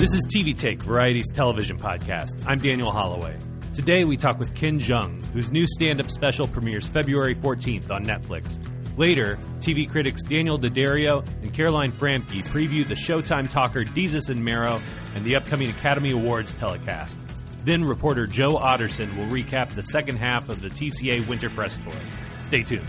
[0.00, 2.42] This is TV Take, Variety's television podcast.
[2.46, 3.36] I'm Daniel Holloway.
[3.74, 8.06] Today we talk with Ken Jeong, whose new stand up special premieres February 14th on
[8.06, 8.58] Netflix.
[8.96, 14.80] Later, TV critics Daniel D'Addario and Caroline Framke preview the Showtime talker Desus and Mero
[15.14, 17.18] and the upcoming Academy Awards telecast.
[17.64, 21.92] Then reporter Joe Otterson will recap the second half of the TCA Winter Press Tour.
[22.40, 22.88] Stay tuned.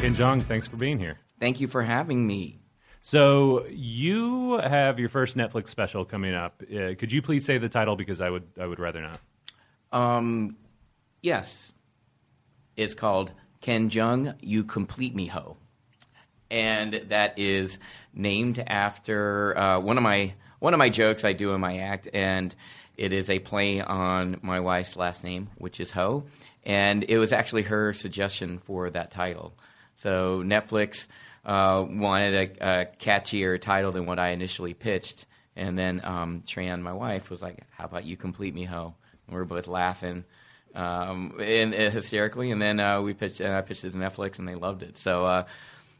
[0.00, 1.18] Ken Jeong, thanks for being here.
[1.40, 2.60] Thank you for having me.
[3.00, 6.62] So you have your first Netflix special coming up.
[6.62, 9.20] Uh, could you please say the title because I would I would rather not.
[9.92, 10.56] Um,
[11.22, 11.72] yes,
[12.76, 14.34] it's called Ken Jeong.
[14.40, 15.56] You Complete Me Ho,
[16.50, 17.78] and that is
[18.12, 22.08] named after uh, one of my one of my jokes I do in my act,
[22.12, 22.54] and
[22.96, 26.24] it is a play on my wife's last name, which is Ho,
[26.64, 29.54] and it was actually her suggestion for that title.
[29.94, 31.06] So Netflix
[31.44, 35.26] uh, wanted a, a, catchier title than what I initially pitched.
[35.56, 38.94] And then um, Tran, my wife, was like, "How about you complete me, ho?"
[39.26, 40.24] And we were both laughing
[40.74, 42.50] um, and, and hysterically.
[42.50, 44.98] And then uh, we pitched, and I pitched it to Netflix, and they loved it.
[44.98, 45.44] So, uh,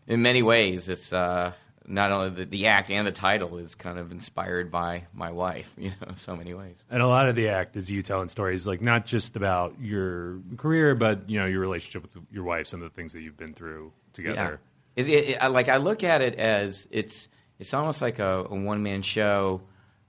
[0.06, 1.52] in many ways, it's uh,
[1.86, 5.70] not only the, the, act and the title is kind of inspired by my wife,
[5.78, 6.76] you know, in so many ways.
[6.90, 10.38] And a lot of the act is you telling stories, like not just about your
[10.56, 13.36] career, but you know your relationship with your wife, some of the things that you've
[13.36, 14.60] been through together.
[14.98, 17.28] Is it, it, like I look at it as it's
[17.60, 19.60] it's almost like a, a one man show,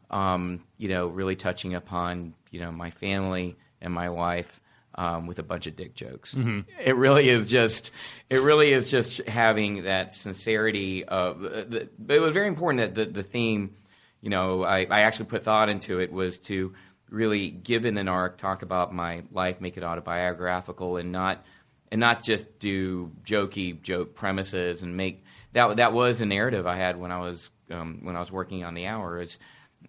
[0.10, 4.60] um, you know, really touching upon you know my family and my wife
[4.96, 6.34] um, with a bunch of dick jokes.
[6.34, 6.62] Mm-hmm.
[6.84, 7.92] It really is just
[8.32, 11.46] it really is just having that sincerity of.
[11.46, 13.76] Uh, the, it was very important that the, the theme,
[14.22, 16.74] you know, I, I actually put thought into it was to
[17.12, 21.46] really give it an arc, talk about my life, make it autobiographical, and not
[21.92, 25.24] and not just do jokey joke premises and make
[25.54, 28.64] that that was a narrative I had when I was um, when I was working
[28.64, 29.38] on the hour is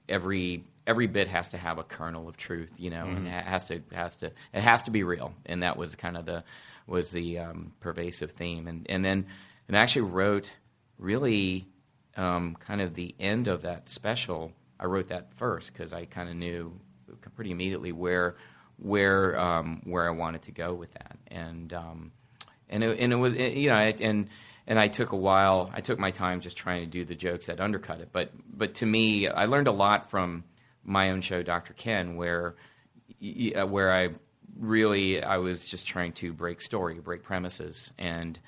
[0.08, 3.18] every every bit has to have a kernel of truth, you know, mm-hmm.
[3.18, 6.16] and it has to has to it has to be real, and that was kind
[6.16, 6.44] of the
[6.86, 9.26] was the um, pervasive theme, and and then
[9.68, 10.50] and I actually wrote
[10.98, 11.66] really
[12.16, 14.52] um, kind of the end of that special.
[14.78, 16.72] I wrote that first because I kind of knew
[17.34, 18.36] pretty immediately where
[18.80, 22.12] where um, where I wanted to go with that, and um,
[22.68, 24.28] and it, and it was you know and
[24.66, 25.70] and I took a while.
[25.72, 28.10] I took my time just trying to do the jokes that undercut it.
[28.12, 30.44] But but to me, I learned a lot from
[30.84, 31.74] my own show, Dr.
[31.74, 32.56] Ken, where
[33.20, 34.10] where I
[34.58, 38.38] really I was just trying to break story, break premises, and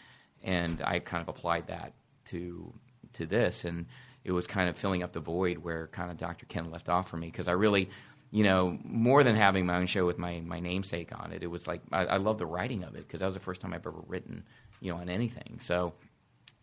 [0.43, 1.93] and I kind of applied that
[2.27, 2.73] to
[3.15, 3.87] to this, and
[4.25, 6.47] it was kind of filling up the void where kind of Dr.
[6.47, 7.91] Ken left off for me because I really
[8.33, 11.49] you know, more than having my own show with my, my namesake on it, it
[11.49, 13.75] was like I, I love the writing of it because that was the first time
[13.75, 14.43] I've ever written,
[14.81, 15.59] you know, on anything.
[15.61, 15.93] So,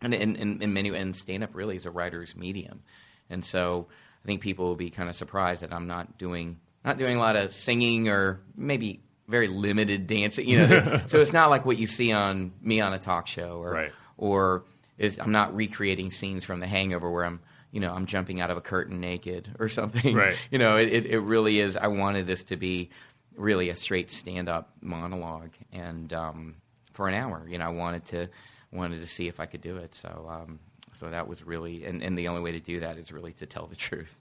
[0.02, 2.82] and in, in, in many and stand up really is a writer's medium,
[3.30, 3.86] and so
[4.22, 7.20] I think people will be kind of surprised that I'm not doing not doing a
[7.20, 10.48] lot of singing or maybe very limited dancing.
[10.48, 13.62] You know, so it's not like what you see on me on a talk show
[13.62, 13.92] or right.
[14.16, 14.64] or
[14.98, 17.40] is I'm not recreating scenes from The Hangover where I'm
[17.72, 20.14] you know, I'm jumping out of a curtain naked or something.
[20.14, 20.36] Right.
[20.50, 21.76] You know, it, it really is.
[21.76, 22.90] I wanted this to be
[23.36, 26.56] really a straight stand up monologue, and um,
[26.92, 28.28] for an hour, you know, I wanted to
[28.72, 29.94] wanted to see if I could do it.
[29.94, 30.58] So, um,
[30.92, 33.46] so that was really, and, and the only way to do that is really to
[33.46, 34.18] tell the truth.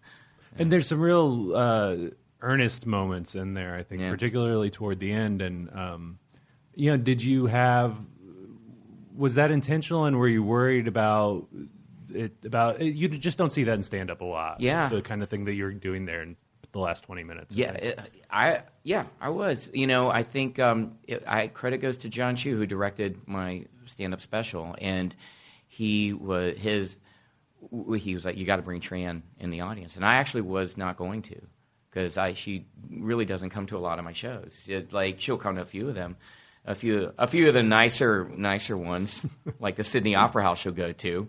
[0.57, 1.95] And there's some real uh,
[2.41, 4.09] earnest moments in there, I think, yeah.
[4.09, 5.41] particularly toward the end.
[5.41, 6.19] And um,
[6.75, 7.95] you know, did you have?
[9.15, 11.47] Was that intentional, and were you worried about
[12.11, 14.61] it about you just don't see that in stand up a lot.
[14.61, 16.35] Yeah, the kind of thing that you're doing there in
[16.71, 17.55] the last twenty minutes.
[17.55, 17.99] Yeah, it,
[18.29, 19.69] I yeah I was.
[19.73, 23.65] You know, I think um, it, I credit goes to Jon Chu who directed my
[23.85, 25.15] stand up special, and
[25.67, 26.97] he was his.
[27.97, 30.77] He was like, "You got to bring Tran in the audience," and I actually was
[30.77, 31.41] not going to
[31.89, 34.65] because I she really doesn't come to a lot of my shows.
[34.67, 36.15] It, like she'll come to a few of them,
[36.65, 39.25] a few a few of the nicer nicer ones,
[39.59, 41.27] like the Sydney Opera House she'll go to.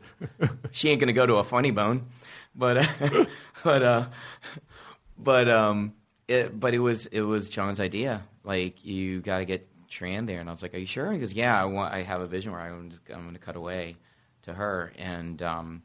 [0.73, 2.07] She ain't gonna go to a Funny Bone,
[2.55, 2.89] but
[3.65, 4.09] but uh,
[5.19, 5.95] but um,
[6.29, 8.23] it, but it was it was Jon's idea.
[8.45, 11.19] Like you got to get Tran there, and I was like, "Are you sure?" He
[11.19, 11.93] goes, "Yeah, I want.
[11.93, 13.97] I have a vision where I'm I'm going to cut away
[14.43, 15.83] to her." And um,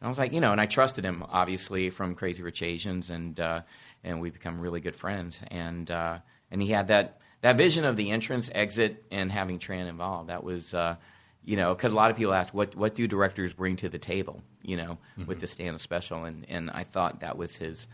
[0.00, 3.10] and I was like, you know, and I trusted him obviously from Crazy Rich Asians,
[3.10, 3.62] and uh,
[4.04, 5.40] and we become really good friends.
[5.50, 6.18] And uh,
[6.50, 10.44] and he had that that vision of the entrance, exit, and having Tran involved, that
[10.44, 10.96] was, uh,
[11.44, 13.98] you know, because a lot of people ask, what what do directors bring to the
[13.98, 15.26] table, you know, mm-hmm.
[15.26, 17.88] with the stand special, and and I thought that was his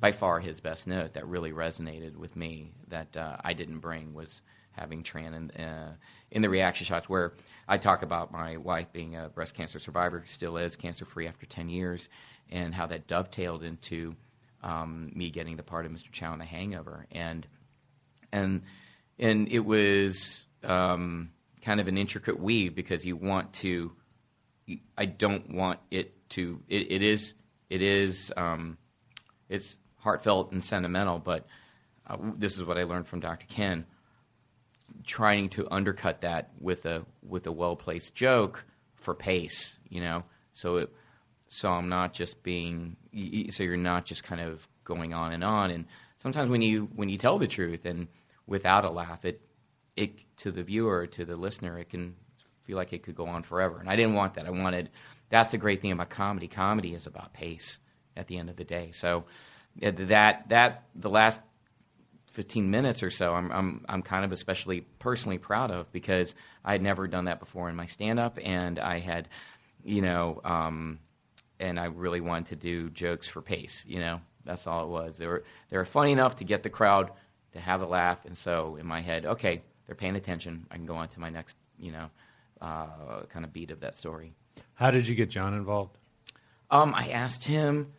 [0.00, 4.14] by far his best note that really resonated with me that uh, I didn't bring
[4.14, 5.92] was having Tran in, uh,
[6.30, 7.34] in the reaction shots where
[7.68, 11.46] I talk about my wife being a breast cancer survivor, still is cancer free after
[11.46, 12.08] 10 years,
[12.50, 14.16] and how that dovetailed into
[14.62, 16.10] um, me getting the part of Mr.
[16.10, 17.06] Chow in The Hangover.
[17.12, 17.46] And,
[18.32, 18.62] and,
[19.22, 21.30] and it was um,
[21.64, 23.92] kind of an intricate weave because you want to,
[24.98, 27.34] I don't want it to, it, it is,
[27.70, 28.78] it is, um,
[29.48, 31.46] it's heartfelt and sentimental, but
[32.08, 33.46] uh, this is what I learned from Dr.
[33.46, 33.86] Ken
[35.04, 38.64] trying to undercut that with a with a well placed joke
[38.96, 40.24] for pace, you know.
[40.52, 40.92] So it,
[41.48, 42.96] so I'm not just being
[43.50, 45.70] so you're not just kind of going on and on.
[45.70, 45.86] And
[46.18, 48.08] sometimes when you when you tell the truth and
[48.46, 49.40] without a laugh, it
[49.96, 52.14] it to the viewer to the listener, it can
[52.62, 53.78] feel like it could go on forever.
[53.78, 54.46] And I didn't want that.
[54.46, 54.90] I wanted
[55.28, 56.48] that's the great thing about comedy.
[56.48, 57.78] Comedy is about pace
[58.16, 58.90] at the end of the day.
[58.92, 59.24] So
[59.80, 61.40] that that the last
[62.32, 66.34] 15 minutes or so, I'm, I'm, I'm kind of especially personally proud of because
[66.64, 68.38] I had never done that before in my stand up.
[68.42, 69.28] And I had,
[69.84, 70.98] you know, um,
[71.60, 75.18] and I really wanted to do jokes for pace, you know, that's all it was.
[75.18, 77.10] They were, they were funny enough to get the crowd
[77.52, 78.24] to have a laugh.
[78.24, 80.66] And so in my head, okay, they're paying attention.
[80.70, 82.10] I can go on to my next, you know,
[82.60, 84.32] uh, kind of beat of that story.
[84.74, 85.96] How did you get Jon involved?
[86.70, 87.92] Um, I asked him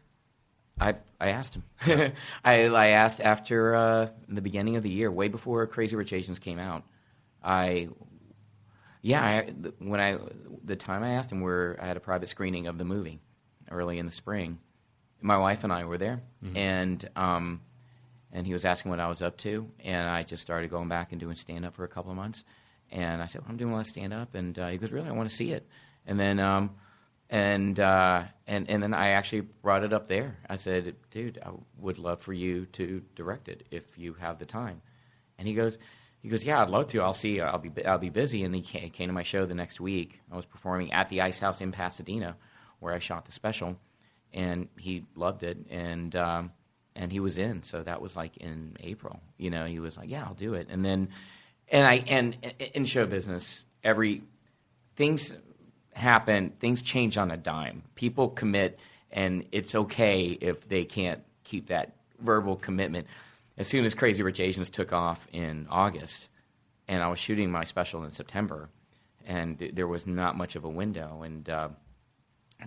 [0.80, 1.64] I I asked him.
[2.44, 6.40] I I asked after uh, the beginning of the year, way before Crazy Rich Asians
[6.40, 6.84] came out.
[7.44, 7.90] I
[9.02, 10.18] yeah, I, when I
[10.64, 13.20] the time I asked him, where I had a private screening of the movie
[13.70, 14.60] early in the spring.
[15.22, 16.58] My wife and I were there, mm-hmm.
[16.58, 17.62] and um,
[18.34, 21.12] and he was asking what I was up to, and I just started going back
[21.12, 22.44] and doing stand up for a couple of months.
[22.92, 24.92] And I said, well, I'm doing a lot of stand up, and uh, he goes,
[24.92, 25.66] really, I want to see it.
[26.06, 26.72] And then um,
[27.30, 30.38] and uh, and and then I actually brought it up there.
[30.48, 31.50] I said, "Dude, I
[31.80, 34.82] would love for you to direct it if you have the time."
[35.40, 35.78] And he goes,
[36.22, 37.02] "He goes, yeah, I'd love to.
[37.02, 37.42] I'll see.
[37.42, 40.20] I'll be I'll be busy." And he came, came to my show the next week.
[40.32, 42.36] I was performing at the Ice House in Pasadena,
[42.80, 43.80] where I shot the special,
[44.32, 45.58] and he loved it.
[45.72, 46.52] And um,
[46.96, 47.64] and he was in.
[47.64, 49.20] So that was like in April.
[49.38, 51.10] You know, he was like, "Yeah, I'll do it." And then,
[51.70, 52.38] and I and
[52.74, 54.24] in show business, every
[54.96, 55.34] things
[55.94, 57.84] happen, things change on a dime.
[57.96, 58.80] People commit,
[59.12, 63.08] and it's okay if they can't keep that verbal commitment.
[63.58, 66.28] As soon as Crazy Rich Asians took off in August,
[66.88, 68.70] and I was shooting my special in September,
[69.26, 71.70] and there was not much of a window, and uh,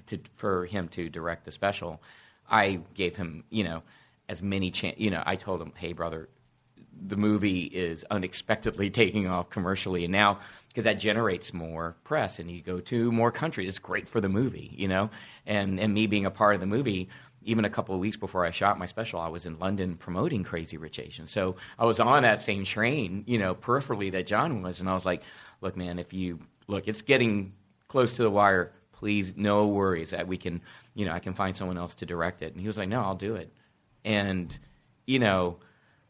[0.06, 2.00] to, for him to direct the special,
[2.49, 3.82] I gave him, you know,
[4.28, 4.99] as many chance.
[4.99, 6.28] You know, I told him, "Hey, brother,
[6.99, 12.50] the movie is unexpectedly taking off commercially, and now because that generates more press, and
[12.50, 13.69] you go to more countries.
[13.69, 15.11] It's great for the movie, you know.
[15.46, 17.08] And and me being a part of the movie,
[17.43, 20.44] even a couple of weeks before I shot my special, I was in London promoting
[20.44, 21.31] Crazy Rich Asians.
[21.31, 24.94] So I was on that same train, you know, peripherally that Jon was, and I
[24.94, 25.22] was like,
[25.61, 27.55] look, man, if you look, it's getting
[27.88, 28.72] close to the wire.
[28.93, 30.62] Please, no worries that we can,
[30.94, 32.52] you know, I can find someone else to direct it.
[32.52, 33.52] And he was like, no, I'll do it.
[34.06, 34.56] And
[35.05, 35.58] you know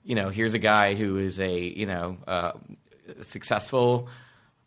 [0.06, 2.52] you know, here's a guy who is a, you know, uh,
[3.22, 4.08] successful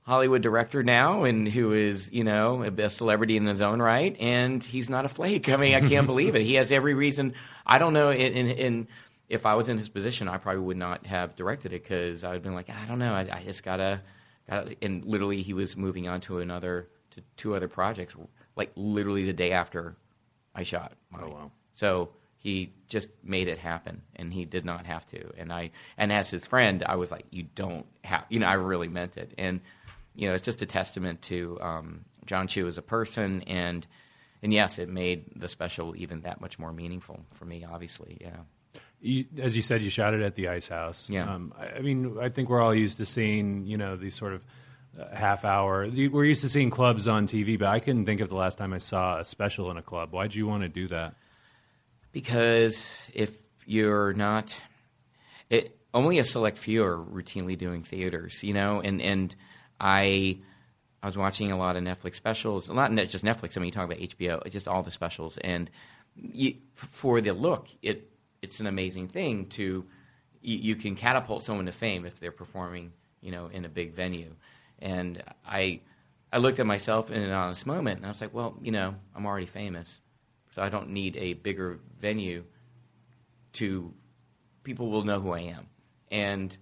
[0.01, 4.61] Hollywood director now and who is, you know, a celebrity in his own right, and
[4.61, 5.47] he's not a flake.
[5.47, 6.41] I mean, I can't believe it.
[6.41, 7.33] He has every reason.
[7.65, 8.09] I don't know.
[8.09, 8.87] In, in, in,
[9.29, 12.29] if I was in his position, I probably would not have directed it because I
[12.29, 13.13] would have been like, I don't know.
[13.13, 14.01] I, I just gotta,
[14.49, 14.75] gotta.
[14.81, 18.13] And literally, he was moving on to another, to two other projects,
[18.57, 19.95] like literally the day after
[20.53, 20.93] I shot.
[21.17, 21.51] Oh wow!
[21.73, 22.09] So
[22.39, 25.31] he just made it happen and he did not have to.
[25.37, 28.53] And i and as his friend i was like you don't have you know i
[28.53, 29.33] really meant it.
[29.37, 29.61] And
[30.15, 33.85] you know it's just a testament to um, jon chu as a person and
[34.41, 38.37] and yes it made the special even that much more meaningful for me obviously yeah.
[39.01, 41.09] You, as you said you shot it at the ice house.
[41.09, 41.33] Yeah.
[41.33, 44.33] Um, I, I, mean i think we're all used to seeing you know these sort
[44.33, 44.43] of
[44.99, 48.29] uh, half hour we're used to seeing clubs on tv but i couldn't think of
[48.29, 50.11] the last time i saw a special in a club.
[50.13, 51.15] Why'd you want to do that
[52.11, 54.55] because if you're not,
[55.49, 59.35] it, only a select few are routinely doing theaters, you know, and and
[59.79, 60.39] I.
[61.01, 63.55] I was watching a lot of Netflix specials, not just Netflix.
[63.55, 65.69] I mean, you talk about HBO, just all the specials, and
[66.17, 68.11] you, for the look, it
[68.41, 69.85] it's an amazing thing to
[70.41, 73.93] you, you, can catapult someone to fame if they're performing, you know, in a big
[73.93, 74.35] venue.
[74.79, 75.81] And I
[76.31, 78.95] I looked at myself in an honest moment, and I was like, well, you know,
[79.15, 80.01] I'm already famous.
[80.51, 82.43] So I don't need a bigger venue
[83.53, 83.93] to
[84.63, 85.67] people will know who I am.
[86.11, 86.55] And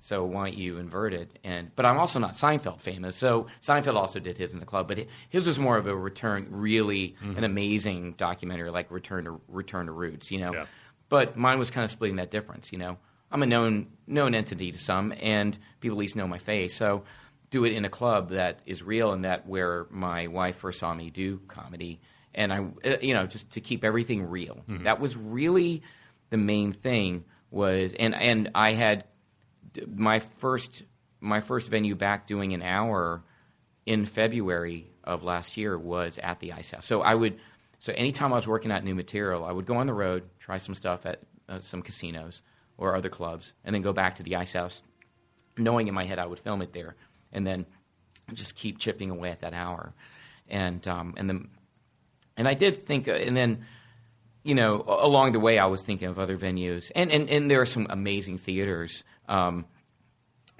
[0.00, 1.38] so why don't you invert it?
[1.44, 3.16] And but I'm also not Seinfeld famous.
[3.16, 6.48] So Seinfeld also did his in the club, but his was more of a return,
[6.50, 7.38] really mm-hmm.
[7.38, 10.52] an amazing documentary, like Return to Return to Roots, you know.
[10.52, 10.66] Yeah.
[11.08, 12.72] but mine was kind of splitting that difference.
[12.72, 12.98] You know,
[13.30, 16.74] I'm a known known entity to some, and people at least know my face.
[16.74, 17.04] So
[17.50, 20.92] do it in a club that is real and that where my wife first saw
[20.92, 22.00] me do comedy,
[22.34, 24.62] and I, uh, you know, just to keep everything real.
[24.68, 24.84] Mm-hmm.
[24.84, 25.82] That was really
[26.30, 27.24] the main thing.
[27.50, 29.04] Was and and I had
[29.86, 30.82] my first
[31.20, 33.22] my first venue back doing an hour
[33.86, 36.86] in February of last year was at the Ice House.
[36.86, 37.38] So I would
[37.78, 40.58] so anytime I was working out new material, I would go on the road, try
[40.58, 42.42] some stuff at uh, some casinos
[42.78, 44.82] or other clubs, and then go back to the Ice House,
[45.58, 46.94] knowing in my head I would film it there,
[47.32, 47.66] and then
[48.32, 49.92] just keep chipping away at that hour,
[50.48, 51.48] and um, and then
[52.42, 53.64] and I did think, uh, and then
[54.42, 57.60] you know, along the way, I was thinking of other venues, and and, and there
[57.60, 59.64] are some amazing theaters um,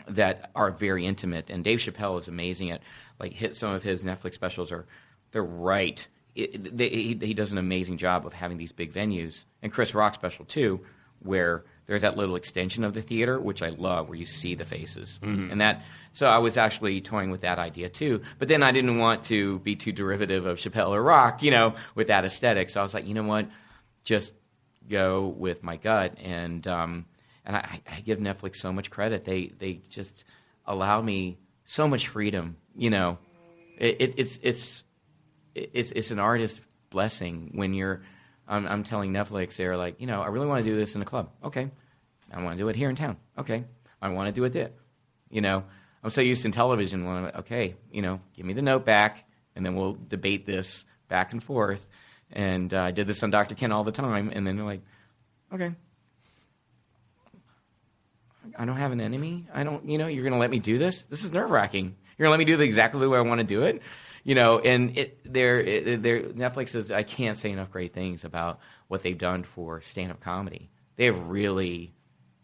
[0.06, 1.50] that are very intimate.
[1.50, 2.82] And Dave Chappelle is amazing at
[3.18, 4.86] like hit some of his Netflix specials are
[5.32, 6.06] they're right.
[6.36, 9.92] It, they, he, he does an amazing job of having these big venues, and Chris
[9.92, 10.82] Rock special too,
[11.18, 14.64] where there's that little extension of the theater, which I love, where you see the
[14.64, 15.18] faces,
[15.50, 15.82] and that.
[16.12, 19.58] So I was actually toying with that idea too, but then I didn't want to
[19.60, 22.68] be too derivative of Chappelle or Rock, you know, with that aesthetic.
[22.70, 23.48] So I was like, you know what,
[24.04, 24.34] just
[24.88, 27.06] go with my gut and um,
[27.44, 29.24] and I, I give Netflix so much credit.
[29.24, 30.24] They they just
[30.66, 32.56] allow me so much freedom.
[32.76, 33.18] You know,
[33.78, 34.84] it, it, it's it's
[35.54, 36.60] it's it's an artist
[36.90, 38.02] blessing when you're.
[38.48, 41.02] I'm, I'm telling Netflix they're like, you know, I really want to do this in
[41.02, 41.30] a club.
[41.44, 41.70] Okay,
[42.30, 43.16] I want to do it here in town.
[43.38, 43.64] Okay,
[44.00, 44.70] I want to do it there.
[45.30, 45.64] You know,
[46.02, 47.04] I'm so used to television.
[47.04, 50.46] When I'm like, okay, you know, give me the note back, and then we'll debate
[50.46, 51.84] this back and forth.
[52.32, 53.54] And uh, I did this on Dr.
[53.54, 54.82] Ken all the time, and then they're like,
[55.52, 55.74] okay,
[58.58, 59.46] I don't have an enemy.
[59.52, 61.02] I don't, you know, you're going to let me do this?
[61.02, 61.94] This is nerve wracking.
[62.18, 63.82] You're going to let me do the, exactly the way I want to do it?
[64.24, 65.62] You know, and it, they're,
[65.98, 70.12] they're, Netflix is, I can't say enough great things about what they've done for stand
[70.12, 70.70] up comedy.
[70.96, 71.92] They have really,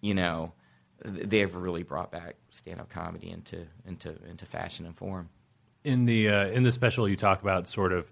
[0.00, 0.52] you know,
[1.04, 5.28] they have really brought back stand up comedy into, into, into fashion and form.
[5.84, 8.10] in the uh, in the special you talk about sort of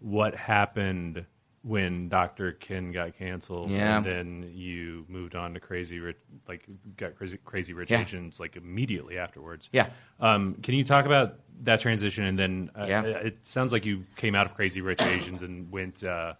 [0.00, 1.26] what happened
[1.62, 2.52] when Dr.
[2.52, 3.96] Ken got canceled Yeah.
[3.96, 6.64] and then you moved on to Crazy Rich like
[6.96, 8.00] got Crazy Crazy Rich Yeah.
[8.02, 9.68] Asians like immediately afterwards.
[9.72, 9.90] Yeah.
[10.20, 11.34] Um, can you talk about
[11.64, 13.02] that transition and then uh, Yeah.
[13.02, 16.34] it sounds like you came out of Crazy Rich Asians and went uh,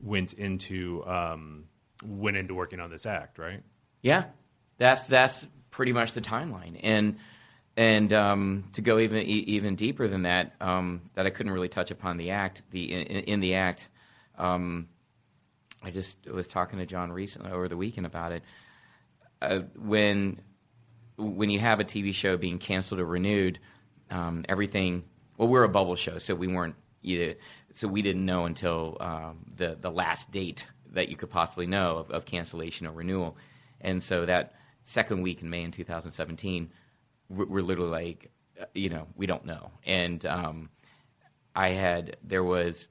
[0.00, 1.64] went into um,
[2.04, 3.62] went into working on this act, right?
[4.00, 4.24] Yeah,
[4.78, 7.18] that's that's pretty much the timeline, and
[7.76, 11.68] and um, to go even e- even deeper than that, um, that I couldn't really
[11.68, 12.62] touch upon the act.
[12.70, 13.88] The in, in the act,
[14.38, 14.88] um,
[15.82, 18.42] I just was talking to Jon recently over the weekend about it.
[19.40, 20.40] Uh, when
[21.16, 23.58] when you have a TV show being canceled or renewed,
[24.10, 25.04] um, everything.
[25.36, 26.76] Well, we're a bubble show, so we weren't.
[27.00, 27.34] You,
[27.74, 31.98] so we didn't know until um, the the last date that you could possibly know
[31.98, 33.36] of, of cancellation or renewal,
[33.80, 36.70] and so that second week in May in 2017,
[37.28, 39.70] we're, we're literally like, uh, you know, we don't know.
[39.84, 40.70] And um,
[41.54, 42.88] I had there was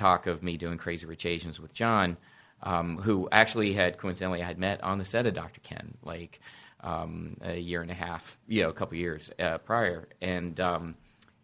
[0.00, 2.16] talk of me doing Crazy Rich Asians with Jon,
[2.62, 5.60] um, who actually had coincidentally I had met on the set of Dr.
[5.60, 6.40] Ken like
[6.82, 10.94] um, a year and a half, you know, a couple years uh, prior, and um,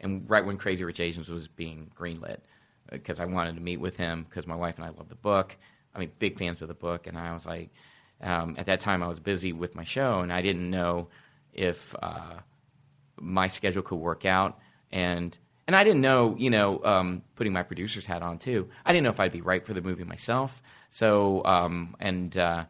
[0.01, 2.39] and right when Crazy Rich Asians was being greenlit,
[2.91, 5.57] because I wanted to meet with him because my wife and I love the book.
[5.95, 7.71] I mean, big fans of the book, and I was like,
[8.23, 11.09] um, at that time I was busy with my show, and I didn't know
[11.53, 12.37] if uh,
[13.21, 14.59] my schedule could work out,
[14.91, 15.37] and
[15.67, 18.69] and I didn't know, you know, um, putting my producer's hat on too.
[18.85, 20.63] I didn't know if I'd be right for the movie myself.
[20.91, 22.65] So, um, and uh,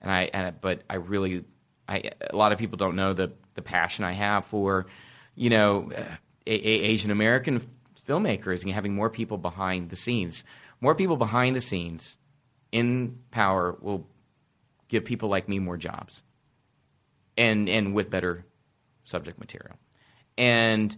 [0.00, 1.44] and I, and, but I really,
[1.88, 4.86] I a lot of people don't know the the passion I have for,
[5.34, 5.90] you know,
[6.46, 7.60] a, a Asian American
[8.06, 10.44] filmmakers and having more people behind the scenes.
[10.80, 12.18] More people behind the scenes
[12.70, 14.06] in power will
[14.88, 16.22] give people like me more jobs
[17.36, 18.44] and and with better
[19.04, 19.76] subject material.
[20.38, 20.96] And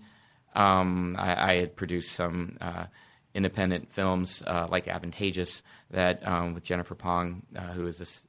[0.55, 2.87] um, I, I had produced some uh,
[3.35, 8.27] independent films uh, like Advantageous that um, with Jennifer Phang, uh, who is this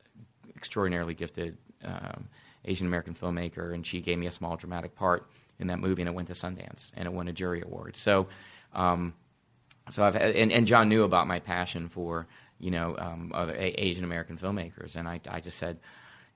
[0.56, 2.28] extraordinarily gifted um,
[2.66, 6.10] Asian American filmmaker, and she gave me a small dramatic part in that movie, and
[6.10, 7.98] it went to Sundance and it won a jury award.
[7.98, 8.28] So.
[8.74, 9.14] Um,
[9.90, 12.28] so I've had, and, and John knew about my passion for
[12.60, 15.80] you know um, other A- Asian American filmmakers, and I, I just said,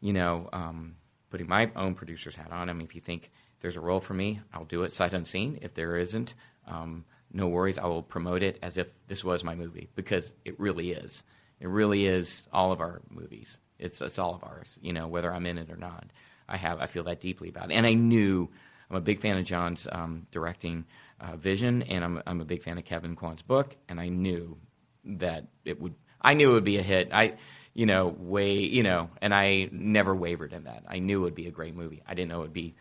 [0.01, 0.95] you know, um,
[1.29, 2.69] putting my own producer's hat on.
[2.69, 3.31] I mean, if you think
[3.63, 5.57] there's a role for me, I'll do it sight unseen.
[5.61, 6.35] If there isn't,
[6.67, 7.77] um, no worries.
[7.77, 11.23] I will promote it as if this was my movie because it really is.
[11.61, 13.57] It really is all of our movies.
[13.79, 14.77] It's it's all of ours.
[14.81, 16.11] You know, whether I'm in it or not.
[16.47, 18.49] I have I feel that deeply about it, and I knew
[18.89, 20.85] I'm a big fan of Jon's um, directing
[21.21, 24.57] uh, vision, and I'm I'm a big fan of Kevin Kwan's book, and I knew
[25.05, 25.95] that it would.
[26.21, 27.09] I knew it would be a hit.
[27.13, 27.35] I,
[27.73, 30.83] you know, way, you know, and I never wavered in that.
[30.87, 32.03] I knew it would be a great movie.
[32.05, 32.75] I didn't know it would be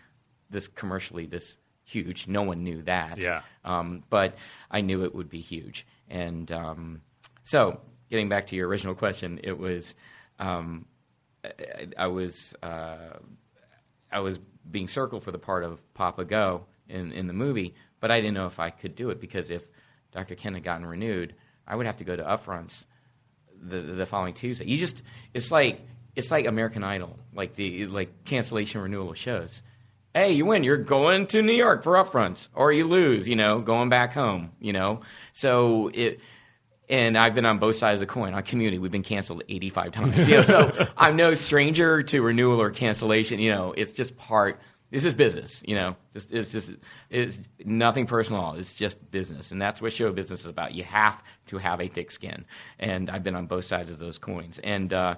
[0.52, 2.28] this commercially this huge.
[2.28, 3.18] No one knew that.
[3.18, 3.42] Yeah.
[3.64, 4.36] Um, but
[4.70, 5.86] I knew it would be huge.
[6.08, 7.02] And um,
[7.42, 7.80] so,
[8.10, 9.94] getting back to your original question, it was
[10.38, 10.86] um,
[11.44, 13.16] I, I was uh,
[14.10, 14.38] I was
[14.70, 18.34] being circled for the part of Papa Goh in in the movie, but I didn't
[18.34, 19.64] know if I could do it because if
[20.12, 20.34] Dr.
[20.34, 21.34] Ken had gotten renewed,
[21.66, 22.86] I would have to go to upfronts
[23.60, 24.66] the the following Tuesday.
[24.66, 25.02] You just
[25.34, 25.80] it's like
[26.14, 29.62] it's like American Idol, like the like cancellation renewal of shows.
[30.14, 33.60] Hey, you win, you're going to New York for upfronts, or you lose, you know,
[33.60, 35.00] going back home, you know.
[35.32, 36.20] So it
[36.92, 38.34] and I've been on both sides of the coin.
[38.34, 40.28] On Community, we've been canceled 85 times.
[40.28, 43.38] You know, so I'm no stranger to renewal or cancellation.
[43.38, 44.60] You know, it's just part.
[44.90, 45.62] This is business.
[45.66, 46.72] You know, it's, it's just
[47.08, 48.52] it's nothing personal.
[48.58, 50.74] It's just business, and that's what show business is about.
[50.74, 52.44] You have to have a thick skin,
[52.78, 54.60] and I've been on both sides of those coins.
[54.62, 55.14] And uh,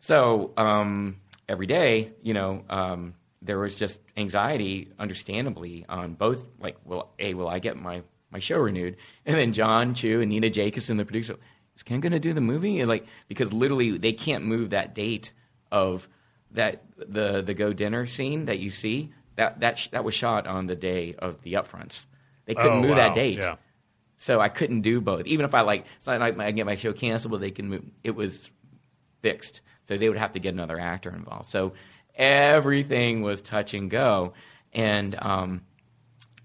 [0.00, 1.16] so um,
[1.48, 2.64] every day, you know.
[2.70, 3.14] Um,
[3.46, 6.46] there was just anxiety, understandably, on both.
[6.60, 8.96] Like, well, a will I get my my show renewed.
[9.24, 11.36] And then Jon Chu and Nina Jacobson, the producer,
[11.76, 12.80] is Ken going to do the movie?
[12.80, 15.32] And like because literally they can't move that date
[15.72, 16.08] of
[16.52, 20.46] that the the go dinner scene that you see that that sh- that was shot
[20.46, 22.06] on the day of the upfronts.
[22.46, 22.96] They couldn't Oh, move wow.
[22.96, 23.38] that date.
[23.38, 23.56] Yeah.
[24.18, 25.26] So I couldn't do both.
[25.26, 27.68] Even if I like, it's not like I get my show canceled, but they can
[27.68, 27.84] move.
[28.02, 28.48] It was
[29.20, 31.48] fixed, so they would have to get another actor involved.
[31.50, 31.74] So
[32.16, 34.32] everything was touch and go,
[34.72, 35.62] and um,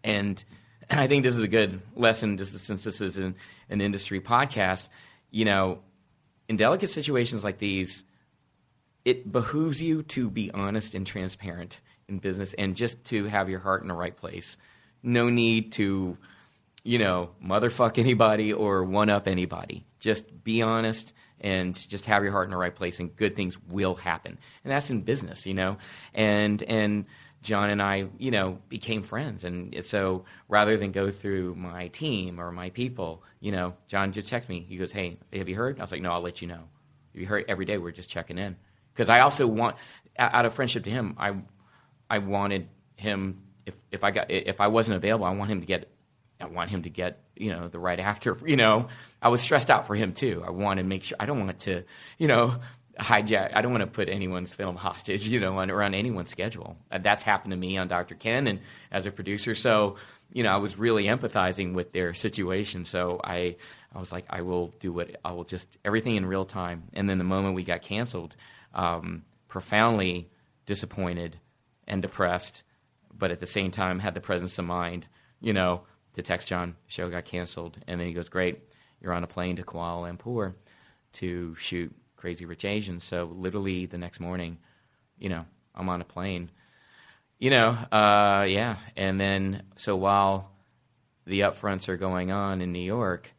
[0.03, 0.43] and
[0.89, 3.35] I think this is a good lesson, just since this is an,
[3.69, 4.87] an industry podcast.
[5.29, 5.79] You know,
[6.47, 8.03] in delicate situations like these,
[9.05, 13.59] it behooves you to be honest and transparent in business, and just to have your
[13.59, 14.57] heart in the right place.
[15.03, 16.17] No need to
[16.83, 19.85] you know, motherfuck anybody or one up anybody.
[19.99, 23.57] Just be honest and just have your heart in the right place and good things
[23.69, 24.37] will happen.
[24.63, 25.77] And that's in business, you know.
[26.13, 27.05] And and
[27.41, 32.39] Jon and I, you know, became friends and so rather than go through my team
[32.39, 34.65] or my people, you know, Jon just texted me.
[34.67, 36.63] He goes, "Hey, have you heard?" I was like, "No, I'll let you know."
[37.13, 38.55] You heard every day we're just checking in.
[38.95, 39.77] Cuz I also want
[40.17, 41.35] out of friendship to him, I
[42.09, 45.65] I wanted him if if I got if I wasn't available, I want him to
[45.65, 45.89] get
[46.41, 48.37] I want him to get you know the right actor.
[48.45, 48.87] You know,
[49.21, 50.43] I was stressed out for him too.
[50.45, 51.17] I want to make sure.
[51.19, 51.83] I don't want to,
[52.17, 52.55] you know,
[52.99, 53.55] hijack.
[53.55, 55.27] I don't want to put anyone's film hostage.
[55.27, 56.77] You know, on, or on anyone's schedule.
[56.91, 58.15] Uh, That's happened to me on Dr.
[58.15, 58.59] Ken and
[58.91, 59.55] as a producer.
[59.55, 59.97] So
[60.33, 62.85] you know, I was really empathizing with their situation.
[62.85, 63.57] So I,
[63.93, 66.83] I was like, I will do what I will just everything in real time.
[66.93, 68.35] And then the moment we got canceled,
[68.73, 70.29] um, profoundly
[70.65, 71.37] disappointed
[71.87, 72.63] and depressed,
[73.13, 75.07] but at the same time had the presence of mind,
[75.41, 75.81] you know,
[76.15, 78.59] to text Jon, show got canceled, and then he goes, "Great,
[79.01, 80.53] you're on a plane to Kuala Lumpur
[81.13, 84.57] to shoot Crazy Rich Asians." So literally the next morning,
[85.17, 86.51] you know, I'm on a plane,
[87.39, 90.51] you know, uh, yeah, and then so while
[91.25, 93.31] the upfronts are going on in New York,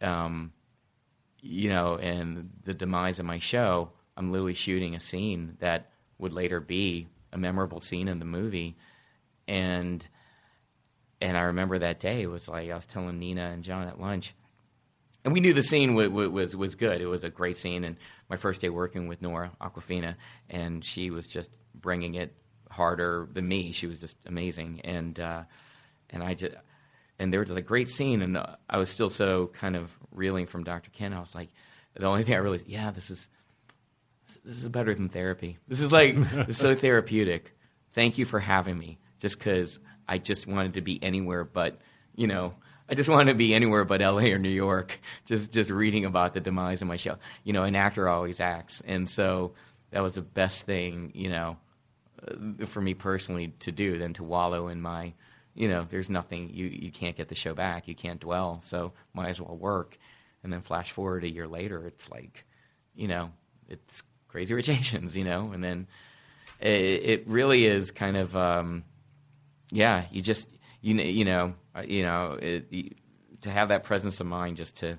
[0.00, 0.52] um,
[1.40, 6.32] you know, and the demise of my show, I'm literally shooting a scene that would
[6.32, 8.76] later be a memorable scene in the movie,
[9.46, 10.06] and
[11.20, 14.00] and I remember that day it was like I was telling Nina and Jon at
[14.00, 14.34] lunch,
[15.24, 17.00] and we knew the scene was was was good.
[17.00, 17.96] It was a great scene, and
[18.28, 20.16] my first day working with Nora Awkwafina,
[20.50, 22.34] and she was just bringing it
[22.70, 23.72] harder than me.
[23.72, 25.42] She was just amazing, and uh,
[26.10, 26.54] and I just
[27.18, 30.46] and there was a great scene, and uh, I was still so kind of reeling
[30.46, 30.90] from Dr.
[30.90, 31.12] Ken.
[31.12, 31.48] I was like,
[31.94, 33.28] the only thing I realized, yeah, this is
[34.44, 35.58] this is better than therapy.
[35.66, 37.56] This is like this is so therapeutic.
[37.94, 38.98] Thank you for having me.
[39.18, 41.78] Just because I just wanted to be anywhere but
[42.14, 42.54] you know
[42.88, 44.30] I just wanted to be anywhere but L.A.
[44.30, 45.00] or New York.
[45.24, 47.16] Just just reading about the demise of my show.
[47.42, 49.54] You know, an actor always acts, and so
[49.90, 51.56] that was the best thing you know
[52.22, 55.14] uh, for me personally to do than to wallow in my
[55.54, 57.88] you know there's nothing you you can't get the show back.
[57.88, 58.60] You can't dwell.
[58.62, 59.98] So might as well work.
[60.44, 62.44] And then flash forward a year later, it's like
[62.94, 63.32] you know
[63.68, 64.04] it's
[64.36, 65.86] Crazy rotations, you know, and then
[66.60, 68.84] it, it really is kind of, um,
[69.76, 70.48] yeah, you just,
[70.80, 72.94] you you know, uh, you know, it, you,
[73.42, 74.96] to have that presence of mind, just to,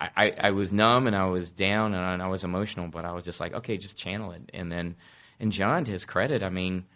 [0.00, 3.12] I, I, I was numb and I was down and I, was emotional, but I
[3.12, 4.96] was just like, okay, just channel it, and then,
[5.38, 6.86] and Jon, to his credit, I mean,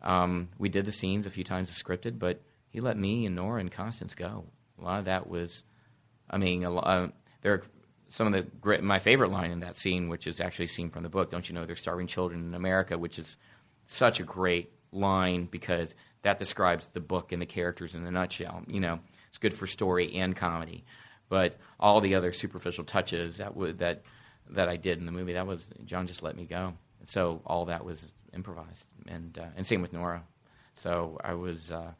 [0.00, 3.36] um, we did the scenes a few times as scripted, but he let me and
[3.36, 4.46] Nora and Constance go.
[4.80, 5.64] A lot of that was,
[6.30, 7.08] I mean, a, uh,
[7.42, 7.62] there are
[8.08, 11.02] some of the great, my favorite line in that scene, which is actually seen from
[11.02, 11.30] the book.
[11.30, 12.96] Don't you know there's starving children in America?
[12.96, 13.36] Which is
[13.84, 18.62] such a great line because that describes the book and the characters in a nutshell.
[18.66, 20.84] You know, it's good for story and comedy,
[21.28, 24.02] but all the other superficial touches that would that
[24.50, 25.34] that I did in the movie.
[25.34, 26.74] That was Jon just let me go.
[27.04, 30.22] So all that was improvised, and uh, and same with Nora.
[30.74, 31.92] So I was, uh,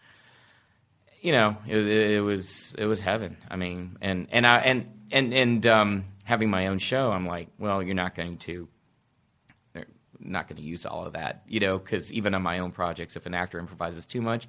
[1.20, 3.36] you know, it, it, was it was heaven.
[3.50, 7.48] I mean, and and I and and and um, having my own show, I'm like,
[7.58, 8.68] well, you're not going to
[10.20, 13.16] not going to use all of that, you know, because even on my own projects,
[13.16, 14.48] if an actor improvises too much,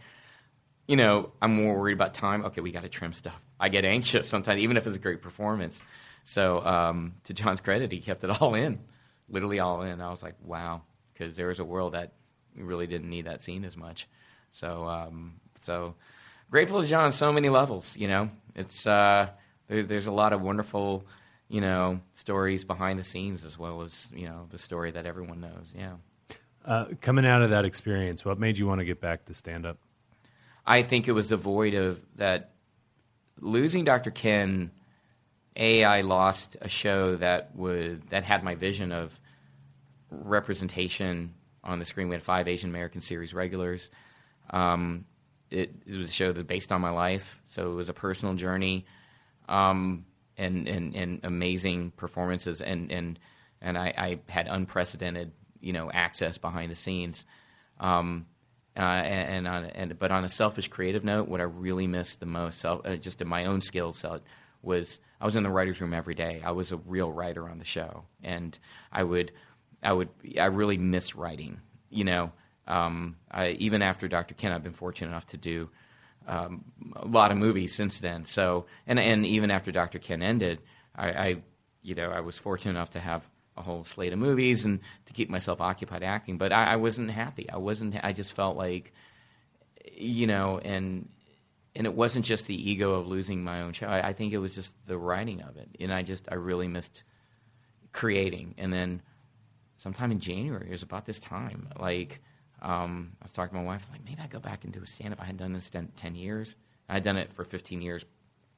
[0.87, 2.45] you know, I'm more worried about time.
[2.45, 3.39] Okay, we got to trim stuff.
[3.59, 5.79] I get anxious sometimes, even if it's a great performance.
[6.25, 8.79] So, um, to Jon's credit, he kept it all in,
[9.29, 10.01] literally all in.
[10.01, 10.81] I was like, wow,
[11.13, 12.13] because there was a world that
[12.55, 14.07] really didn't need that scene as much.
[14.51, 15.95] So, um, so
[16.49, 17.95] grateful to Jon on so many levels.
[17.97, 19.29] You know, it's uh,
[19.67, 21.05] there's there's a lot of wonderful
[21.49, 25.41] you know, stories behind the scenes as well as you know the story that everyone
[25.41, 25.73] knows.
[25.75, 25.95] Yeah.
[26.63, 29.65] Uh, coming out of that experience, what made you want to get back to stand
[29.65, 29.77] up?
[30.65, 32.51] I think it was the void of that
[33.39, 34.11] losing Dr.
[34.11, 34.71] Ken.
[35.55, 39.11] A, I lost a show that would that had my vision of
[40.11, 41.33] representation
[41.63, 42.07] on the screen.
[42.07, 43.89] We had five Asian American series regulars.
[44.51, 45.05] Um,
[45.49, 48.35] it, it, was a show that based on my life, so it was a personal
[48.35, 48.85] journey.
[49.47, 50.05] Um,
[50.39, 53.19] and, and, and amazing performances, and and
[53.61, 57.25] and I, I, had unprecedented you know access behind the scenes.
[57.79, 58.25] Um,
[58.77, 62.19] uh, and, and, on, and but on a selfish creative note, what I really missed
[62.19, 64.21] the most, self, uh, just in my own skill set,
[64.61, 66.41] was I was in the writers' room every day.
[66.43, 68.57] I was a real writer on the show, and
[68.91, 69.33] I would,
[69.83, 71.59] I would, I really miss writing.
[71.89, 72.31] You know,
[72.67, 74.35] um, I, even after Dr.
[74.35, 75.69] Ken, I've been fortunate enough to do
[76.29, 76.63] um,
[76.95, 78.23] a lot of movies since then.
[78.23, 79.99] So, and and even after Dr.
[79.99, 80.61] Ken ended,
[80.95, 81.37] I, I,
[81.81, 85.13] you know, I was fortunate enough to have a whole slate of movies and to
[85.13, 86.37] keep myself occupied acting.
[86.37, 87.49] But I, I wasn't happy.
[87.49, 87.95] I wasn't.
[88.03, 88.93] I just felt like,
[89.91, 91.09] you know, and
[91.75, 93.87] and it wasn't just the ego of losing my own show.
[93.87, 96.67] I, I think it was just the writing of it, and I just I really
[96.67, 97.03] missed
[97.91, 98.53] creating.
[98.59, 99.01] And then
[99.77, 102.21] sometime in January, it was about this time, like
[102.61, 104.73] um, I was talking to my wife, I was like, maybe I go back and
[104.73, 105.21] do a stand up.
[105.21, 106.55] I hadn't done this 10, 10 years.
[106.87, 108.03] I had done it for 15 years,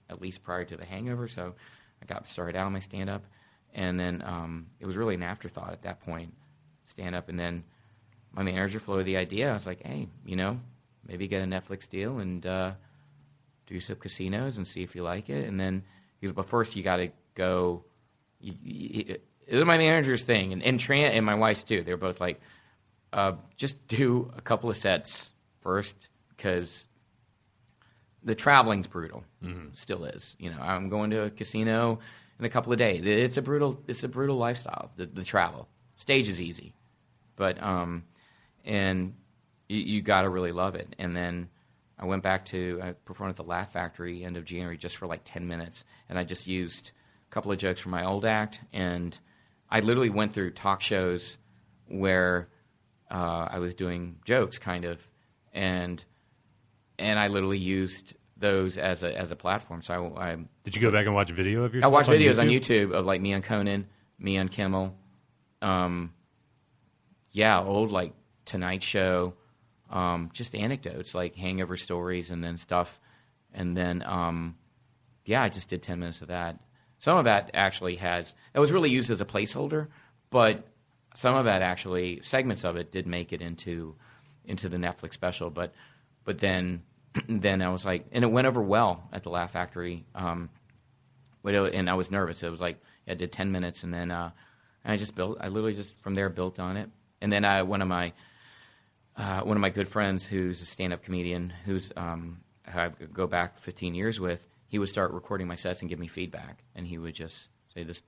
[0.10, 1.28] at least prior to the hangover.
[1.28, 1.54] So
[2.02, 3.24] I got started out on my stand up.
[3.74, 6.34] And then um, it was really an afterthought at that point,
[6.86, 7.30] stand up.
[7.30, 7.64] And then
[8.34, 9.50] my manager floated the idea.
[9.50, 10.60] I was like, hey, you know,
[11.08, 12.72] maybe get a Netflix deal and uh,
[13.68, 15.48] do some casinos and see if you like it.
[15.48, 15.84] And then
[16.20, 17.84] he was, but first you got to go.
[18.40, 21.84] You, you, it was my manager's thing, and and, and my wife's too.
[21.84, 22.40] They were both like,
[23.14, 26.88] uh, just do a couple of sets first because
[28.24, 29.24] the traveling's brutal.
[29.44, 29.70] Mm-hmm.
[29.74, 30.36] Still is.
[30.40, 32.00] You know, I'm going to a casino
[32.40, 33.06] in a couple of days.
[33.06, 33.82] It's a brutal.
[33.88, 34.92] It's a brutal lifestyle.
[34.96, 36.74] The, the travel stage is easy,
[37.36, 38.04] but um,
[38.66, 39.14] and
[39.70, 40.96] you, you got to really love it.
[40.98, 41.50] And then
[42.00, 45.08] I went back to I performed at the Laugh Factory end of January just for
[45.08, 46.92] like ten minutes, and I just used
[47.30, 49.18] a couple of jokes from my old act, and
[49.70, 51.38] I literally went through talk shows
[51.88, 52.50] where
[53.12, 55.00] uh, I was doing jokes, kind of,
[55.54, 56.04] and
[56.98, 59.82] and I literally used those as a as a platform.
[59.82, 61.92] So I, I did you go back and watch video of yourself?
[61.92, 62.88] I watched videos on YouTube?
[62.88, 64.96] on YouTube of like me on Conan, me on Kimmel,
[65.62, 66.14] um,
[67.32, 68.14] yeah, old like
[68.46, 69.34] Tonight Show,
[69.90, 72.98] um, just anecdotes like hangover stories and then stuff,
[73.54, 74.56] and then um,
[75.26, 76.60] yeah, I just did ten minutes of that.
[77.00, 79.88] Some of that actually has that was really used as a placeholder,
[80.30, 80.66] but
[81.16, 83.96] some of that actually segments of it did make it into
[84.46, 85.74] into the Netflix special, but
[86.24, 86.84] but then
[87.28, 90.06] then I was like, and it went over well at the Laugh Factory.
[90.16, 90.50] Um,
[91.44, 92.44] and I was nervous.
[92.44, 94.32] It was like I did ten minutes, and then uh,
[94.86, 95.38] I just built.
[95.42, 96.90] I literally just from there built on it.
[97.20, 98.14] And then I, one of my
[99.18, 103.58] uh, one of my good friends, who's a stand-up comedian, who's um, I go back
[103.58, 106.98] 15 years with, he would start recording my sets and give me feedback, and he
[106.98, 108.02] would just say this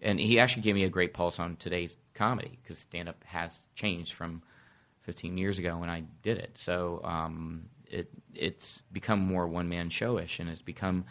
[0.00, 3.56] and he actually gave me a great pulse on today's comedy because stand up has
[3.74, 4.42] changed from
[5.02, 6.58] 15 years ago when I did it.
[6.58, 11.04] So um, it it's become more one man showish and it's become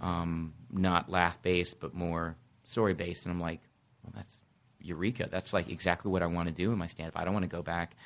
[0.00, 3.24] um, not laugh based but more story based.
[3.24, 3.60] And I'm like,
[4.02, 4.36] well, that's
[4.80, 5.28] eureka.
[5.30, 7.20] That's like exactly what I want to do in my stand up.
[7.20, 7.96] I don't want to go back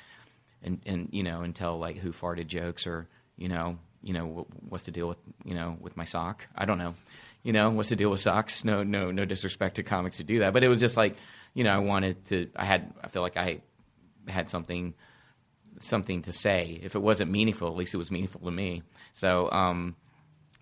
[0.61, 4.47] and and you know and tell like who farted jokes or you know you know
[4.69, 6.47] what's the deal with you know with my sock.
[6.55, 6.93] I don't know
[7.43, 8.63] you know, what's the deal with socks?
[8.63, 11.17] No, no, no disrespect to comics who do that, but it was just like,
[11.53, 12.49] you know, I wanted to.
[12.55, 13.61] I had, I feel like I
[14.27, 14.93] had something,
[15.79, 16.79] something to say.
[16.81, 18.83] If it wasn't meaningful, at least it was meaningful to me.
[19.13, 19.95] So, um,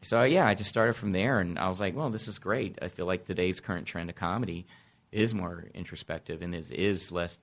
[0.01, 2.79] so yeah, I just started from there, and I was like, well, this is great.
[2.81, 4.65] I feel like today's current trend of comedy
[5.11, 7.37] is more introspective and is is less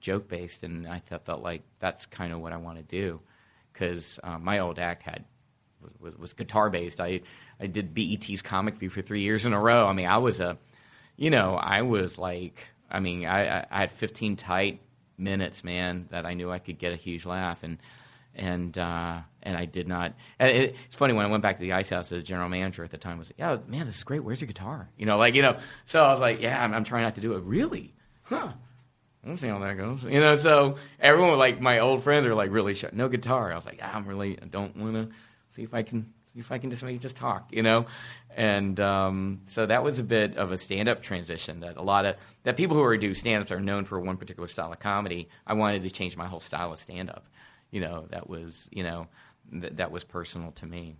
[0.00, 3.20] joke based, and I felt like that's kind of what I want to do
[3.72, 5.24] because um, my old act had
[5.80, 7.00] was, was, was guitar based.
[7.00, 7.20] I
[7.60, 9.86] I did BET's Comic View for three years in a row.
[9.86, 10.58] I mean, I was a
[11.16, 14.80] you know, I was like, I mean, I, I, had 15 tight
[15.18, 17.78] minutes, man, that I knew I could get a huge laugh, and
[18.34, 20.14] and uh, and I did not.
[20.38, 22.90] It, it's funny when I went back to the Ice House, the general manager at
[22.90, 24.20] the time was, like, "Yeah, man, this is great.
[24.20, 25.58] Where's your guitar?" You know, like you know.
[25.86, 27.94] So I was like, "Yeah, I'm, I'm trying not to do it." Really?
[28.24, 28.52] Huh?
[29.24, 30.02] I don't see how that goes.
[30.02, 32.76] You know, so everyone, like my old friends, are like really.
[32.92, 33.52] No guitar.
[33.52, 35.08] I was like, I'm really, I don't want to
[35.54, 37.48] see if I can, if I can just maybe just talk.
[37.52, 37.86] You know,
[38.36, 42.16] and um, so that was a bit of a stand-up transition that a lot of
[42.44, 45.28] that people who are do stand-ups are known for one particular style of comedy.
[45.46, 47.26] I wanted to change my whole style of stand-up.
[47.70, 49.06] You know, that was, you know,
[49.50, 50.96] th- that was personal to me.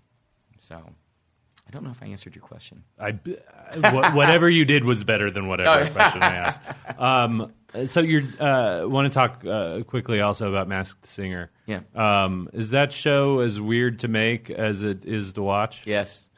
[0.59, 2.83] So I don't know if I answered your question.
[2.99, 5.91] I, wh- whatever you did was better than whatever Oh.
[5.93, 6.61] question I asked.
[6.99, 7.53] Um,
[7.85, 11.51] so you uh, want to talk uh, quickly also about Masked Singer?
[11.67, 11.81] Yeah.
[11.95, 15.83] Um, is that show as weird to make as it is to watch?
[15.87, 16.29] Yes,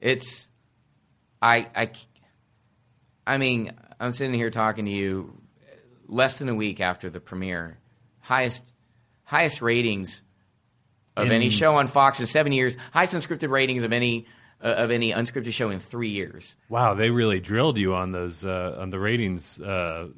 [0.00, 0.48] it's.
[1.40, 1.90] I I.
[3.26, 5.40] I mean, I'm sitting here talking to you
[6.06, 7.78] less than a week after the premiere.
[8.20, 8.64] Highest
[9.24, 10.22] highest ratings
[11.16, 12.76] of In- any show on Fox in seven years.
[12.92, 14.26] Highest unscripted ratings of any
[14.62, 16.56] uh, of any unscripted show in three years.
[16.68, 20.08] Wow, they really drilled you on those uh, on the ratings uh,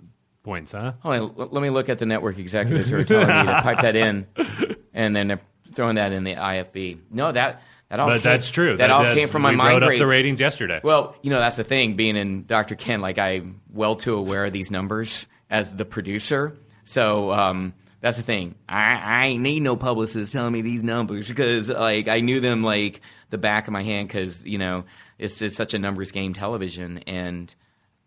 [0.42, 0.92] points, huh?
[1.04, 3.96] L- let me look at the network executives who are telling me to type that
[3.96, 4.26] in,
[4.94, 5.40] and then they're
[5.74, 6.98] throwing that in the IFB.
[7.10, 8.76] No, that that all But came, that's true.
[8.76, 10.80] That, all came from my we mind wrote up the ratings yesterday.
[10.82, 11.96] Well, you know, that's the thing.
[11.96, 12.76] Being in Dr.
[12.76, 16.56] Ken, like I'm well too aware of these numbers as the producer.
[16.84, 18.54] So um, that's the thing.
[18.68, 22.62] I, I ain't need no publicist telling me these numbers because like I knew them
[22.62, 23.00] like
[23.30, 24.84] the back of my hand because you know
[25.18, 27.52] it's just such a numbers game television and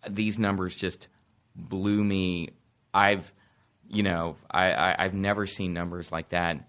[0.10, 1.08] these numbers just
[1.56, 2.50] blew me.
[2.94, 3.32] I've
[3.89, 6.68] you know I, I I've never seen numbers like that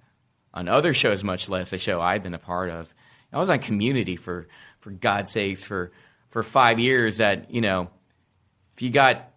[0.52, 2.92] on other shows, much less a show I've been a part of.
[3.32, 4.46] I was on Community for
[4.80, 5.92] for God's sakes for
[6.30, 7.18] for five years.
[7.18, 7.90] That you know,
[8.76, 9.30] if you got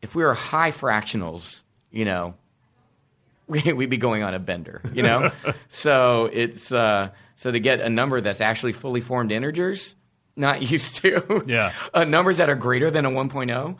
[0.00, 2.34] if we were high fractionals, you know,
[3.46, 4.80] we, we'd be going on a bender.
[4.94, 5.30] You know,
[5.68, 9.94] so it's uh, so to get a number that's actually fully formed integers,
[10.36, 11.44] not used to.
[11.46, 11.72] Yeah.
[11.92, 13.76] uh, numbers that are greater than a 1.0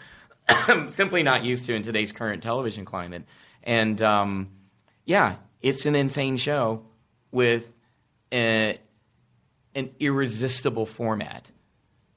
[0.91, 3.25] simply not used to in today's current television climate.
[3.63, 4.51] And um,
[5.05, 6.85] yeah, it's an insane show
[7.31, 7.71] with
[8.33, 8.79] a,
[9.75, 11.51] an irresistible format.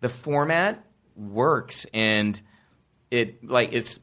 [0.01, 0.83] The format
[1.15, 2.39] works, and
[3.09, 3.99] it like it's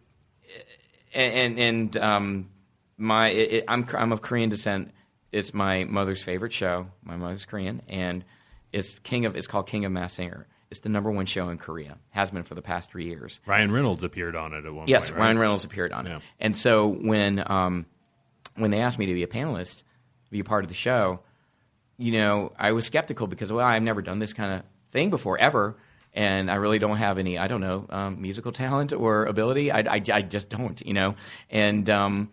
[1.14, 2.50] and and um,
[2.96, 4.92] my it, I'm I'm of Korean descent.
[5.30, 6.86] It's my mother's favorite show.
[7.04, 8.24] My mother's Korean, and
[8.72, 10.46] it's King of it's called King of Masked Singer.
[10.72, 11.98] It's the number one show in Korea.
[12.10, 13.40] Has been for the past three years.
[13.44, 15.16] Ryan Reynolds appeared on it at one Yes, point.
[15.16, 15.24] right?
[15.24, 16.16] Ryan Reynolds appeared on Yeah.
[16.16, 16.22] it.
[16.40, 17.84] And so when um,
[18.56, 19.82] when they asked me to be a panelist,
[20.30, 21.20] be a part of the show,
[21.98, 25.36] you know, I was skeptical because well, I've never done this kind of thing before
[25.38, 25.76] ever,
[26.14, 29.70] and I really don't have any, I don't know, um, musical talent or ability.
[29.70, 31.16] I, I, I just don't, you know,
[31.50, 32.30] and um,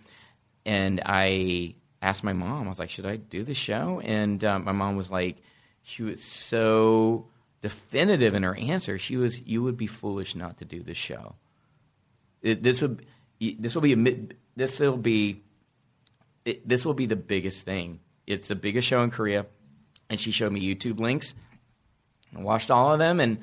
[0.66, 4.00] and I asked my mom, I was like, should I do this show?
[4.02, 5.36] And um, my mom was like,
[5.84, 7.28] she was so
[7.62, 8.98] definitive in her answer.
[8.98, 11.36] She was, you would be foolish not to do this show.
[12.42, 13.06] It, this would
[13.40, 15.44] this will be a this will be
[16.46, 18.00] it, this will be the biggest thing.
[18.28, 19.46] It's the biggest show in Korea,
[20.10, 21.34] and she showed me YouTube links.
[22.36, 23.40] I watched all of them, and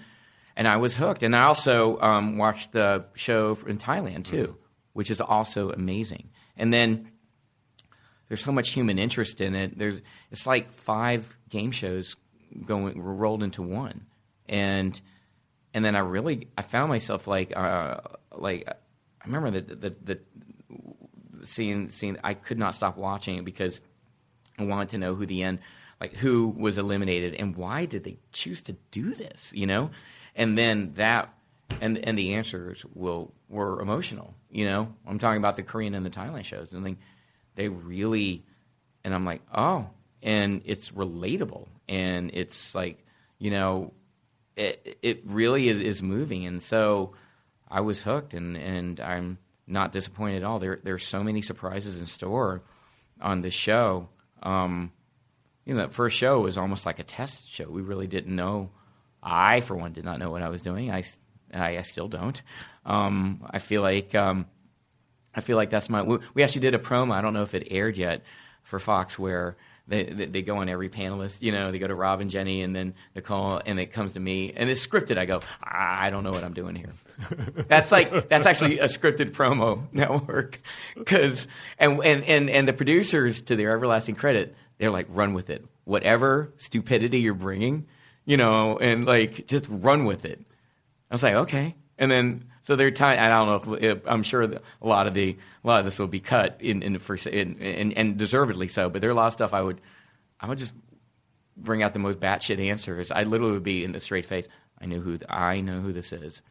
[0.57, 1.23] and I was hooked.
[1.23, 4.57] And I also um, watched the show in Thailand too,
[4.93, 6.31] which is also amazing.
[6.57, 7.11] And then
[8.29, 9.79] there's so much human interest in it.
[9.79, 10.01] There's
[10.31, 12.17] it's like five game shows
[12.65, 14.07] going rolled into one,
[14.49, 15.01] and
[15.77, 17.99] and then I really I found myself like uh,
[18.35, 20.21] like I remember the the, the
[21.45, 23.81] seeing seeing I could not stop watching it because
[24.59, 25.59] I wanted to know who the end
[26.01, 29.91] like who was eliminated and why did they choose to do this you know?
[30.35, 31.33] And then that
[31.81, 34.95] and and the answers will were emotional you know?
[35.07, 36.97] I'm talking about the Korean and the Thailand shows and they
[37.55, 38.45] they really
[39.05, 39.91] and I'm like oh
[40.23, 43.05] and it's relatable and it's like
[43.38, 43.92] you know
[44.57, 46.46] it it really is is moving.
[46.46, 47.12] And so
[47.68, 50.59] I was hooked and and I'm not disappointed at all.
[50.59, 52.62] There there's so many surprises in store
[53.20, 54.09] on this show.
[54.42, 54.92] Um
[55.64, 57.68] you know that first show was almost like a test show.
[57.68, 58.70] We really didn't know.
[59.22, 60.90] I for one did not know what I was doing.
[60.90, 61.03] I
[61.53, 62.40] I, I still don't.
[62.85, 64.46] Um I feel like um
[65.35, 66.03] I feel like that's my.
[66.03, 67.12] We we actually did a promo.
[67.12, 68.22] I don't know if it aired yet
[68.62, 69.57] for Fox, where
[69.88, 71.42] they they, they go on every panelist.
[71.42, 74.20] You know, they go to Rob and Jenny, and then Nicole, and it comes to
[74.20, 75.18] me, and it's scripted.
[75.18, 76.92] I go, I don't know what I'm doing here.
[77.68, 80.61] that's like that's actually a scripted promo network,
[80.96, 81.46] because
[81.79, 85.64] and, and and and the producers, to their everlasting credit, they're like, run with it.
[85.85, 87.87] Whatever stupidity you're bringing,
[88.25, 90.40] you know, and like just run with it.
[91.11, 93.21] I was like, okay, and then so they're time.
[93.21, 93.75] I don't know.
[93.75, 96.57] If, if, I'm sure a lot of the a lot of this will be cut
[96.61, 98.91] in in, for, in, in and deservedly so.
[98.91, 99.81] But there are a lot of stuff I would
[100.41, 100.73] I would just
[101.57, 103.13] bring out the most batshit answers.
[103.13, 104.49] I literally would be in the straight face.
[104.81, 106.43] I knew who I know who this is.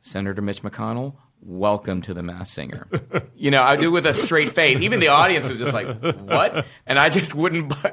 [0.00, 1.16] Senator Mitch McConnell.
[1.42, 2.88] Welcome to the Masked Singer.
[3.36, 4.80] you know, I do it with a straight face.
[4.80, 7.72] Even the audience was just like, "What?" And I just wouldn't.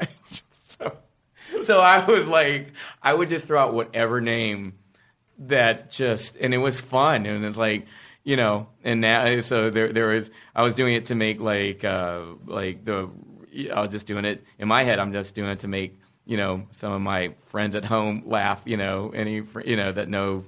[0.79, 0.95] So,
[1.63, 4.73] so I was like, I would just throw out whatever name
[5.39, 7.85] that just, and it was fun, and it's like,
[8.23, 11.85] you know, and now so there there was I was doing it to make like
[11.85, 13.09] uh like the
[13.73, 14.99] I was just doing it in my head.
[14.99, 18.61] I'm just doing it to make you know some of my friends at home laugh.
[18.65, 20.43] You know, any you know that know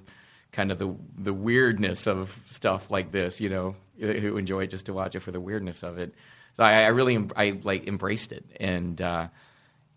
[0.52, 3.40] kind of the the weirdness of stuff like this.
[3.40, 6.14] You know, who enjoy it just to watch it for the weirdness of it.
[6.58, 9.02] So I, I really I like embraced it and.
[9.02, 9.28] uh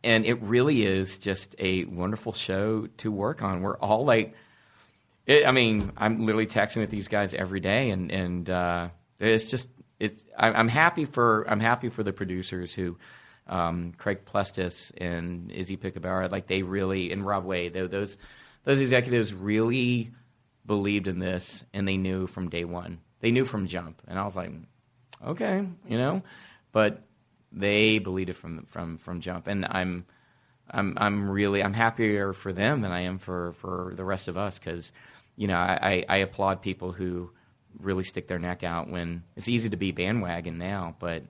[0.05, 3.62] and it really is just a wonderful show to work on.
[3.62, 4.35] We're all like,
[5.27, 8.89] it, I mean, I'm literally texting with these guys every day, and and uh,
[9.21, 9.69] it's just
[10.01, 10.25] it's.
[10.37, 12.99] I'm happy for I'm happy for the producers who,
[13.47, 18.17] um, Craig Plestis and Izzie Pick Ibarra, like they really and Rob Wade, those
[18.65, 20.11] those executives really
[20.67, 22.99] believed in this, and they knew from day one.
[23.21, 24.51] They knew from jump, and I was like,
[25.25, 26.23] okay, you know,
[26.73, 27.05] but
[27.53, 30.05] they believed it from from from jump, and I'm.
[30.71, 34.39] I'm I'm really I'm happier for them than I am for, for the rest of
[34.39, 34.93] us because
[35.37, 37.31] you know, I, I applaud people who
[37.81, 41.23] really stick their neck out when it's easy to be bandwagon now, but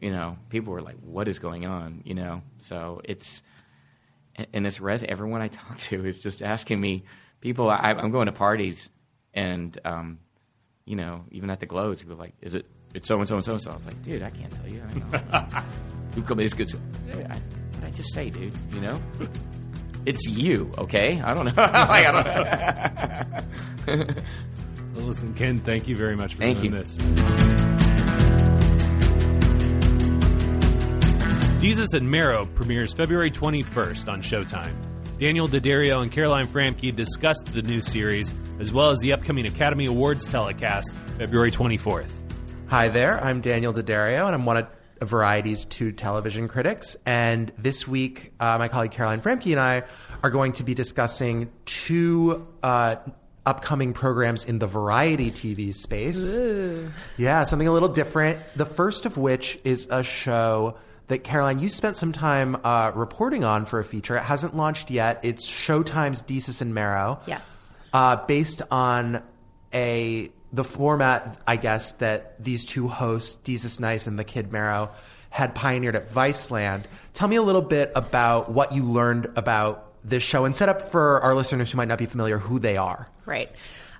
[0.00, 3.42] you know, people were like, "What is going on?" You know, so it's
[4.52, 7.04] and this res everyone I talk to is just asking me.
[7.40, 8.90] People, I, am going to parties,
[9.34, 10.18] and um,
[10.84, 12.66] you know, even at the Globes, people are like, "Is it?
[12.94, 14.68] It's so and so and so and so." I was like, "Dude, I can't tell
[14.68, 14.82] you.
[14.82, 15.64] I know.
[16.14, 16.72] Who come is good?"
[17.12, 17.40] I,
[17.84, 19.00] I just say, dude, you know.
[20.06, 21.20] It's you, okay?
[21.20, 21.52] I don't know.
[21.56, 23.24] like, I
[23.86, 24.14] don't know.
[24.94, 26.78] well, listen, Ken, thank you very much for thank doing you.
[26.78, 26.94] this.
[31.58, 34.76] Desus and Mero premieres February 21st on Showtime.
[35.18, 39.86] Daniel D'Addario and Caroline Framke discussed the new series, as well as the upcoming Academy
[39.86, 42.10] Awards telecast February 24th.
[42.68, 44.68] Hi there, I'm Daniel D'Addario, and I'm one of
[45.00, 46.96] Variety's to television critics.
[47.06, 49.84] And this week, uh, my colleague Caroline Framke and I
[50.22, 52.96] are going to be discussing two uh,
[53.44, 56.36] upcoming programs in the variety TV space.
[56.36, 56.90] Ooh.
[57.16, 58.40] Yeah, something a little different.
[58.56, 60.76] The first of which is a show
[61.08, 64.16] that Caroline, you spent some time uh, reporting on for a feature.
[64.16, 65.20] It hasn't launched yet.
[65.22, 67.20] It's Showtime's Desus and Mero.
[67.26, 67.42] Yes.
[67.92, 69.22] Uh, based on
[69.72, 74.90] a the format, I guess, that these two hosts, Desus Nice and the Kid Mero,
[75.28, 76.84] had pioneered at Viceland.
[77.12, 80.90] Tell me a little bit about what you learned about this show and set up
[80.90, 83.06] for our listeners who might not be familiar who they are.
[83.26, 83.50] Right.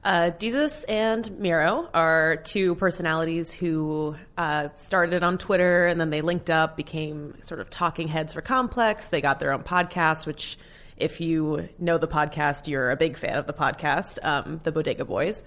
[0.03, 6.23] Uh, Desus and Mero are two personalities who uh, started on Twitter and then they
[6.23, 9.07] linked up, became sort of talking heads for Complex.
[9.07, 10.57] They got their own podcast, which,
[10.97, 15.05] if you know the podcast, you're a big fan of the podcast, um, The Bodega
[15.05, 15.43] Boys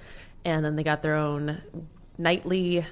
[0.46, 1.62] and then they got their own
[2.18, 2.86] nightly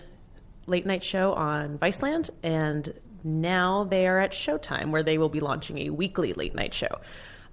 [0.66, 5.40] late night show on Viceland, and now they are at Showtime, where they will be
[5.40, 7.00] launching a weekly late night show.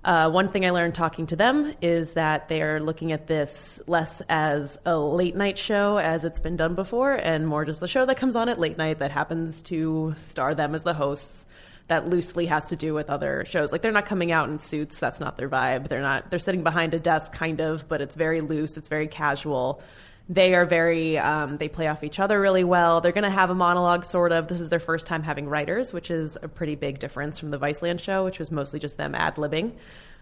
[0.05, 3.81] Uh, one thing I learned talking to them is that they are looking at this
[3.87, 7.89] less as a late night show as it's been done before, and more just the
[7.89, 11.47] show that comes on at late night that happens to star them as the hosts.
[11.89, 13.71] That loosely has to do with other shows.
[13.71, 14.99] Like they're not coming out in suits.
[14.99, 15.89] That's not their vibe.
[15.89, 16.31] They're not.
[16.31, 18.77] They're sitting behind a desk, kind of, but it's very loose.
[18.77, 19.83] It's very casual
[20.29, 23.51] they are very um, they play off each other really well they're going to have
[23.51, 26.75] a monologue sort of this is their first time having writers which is a pretty
[26.75, 29.73] big difference from the viceland show which was mostly just them ad-libbing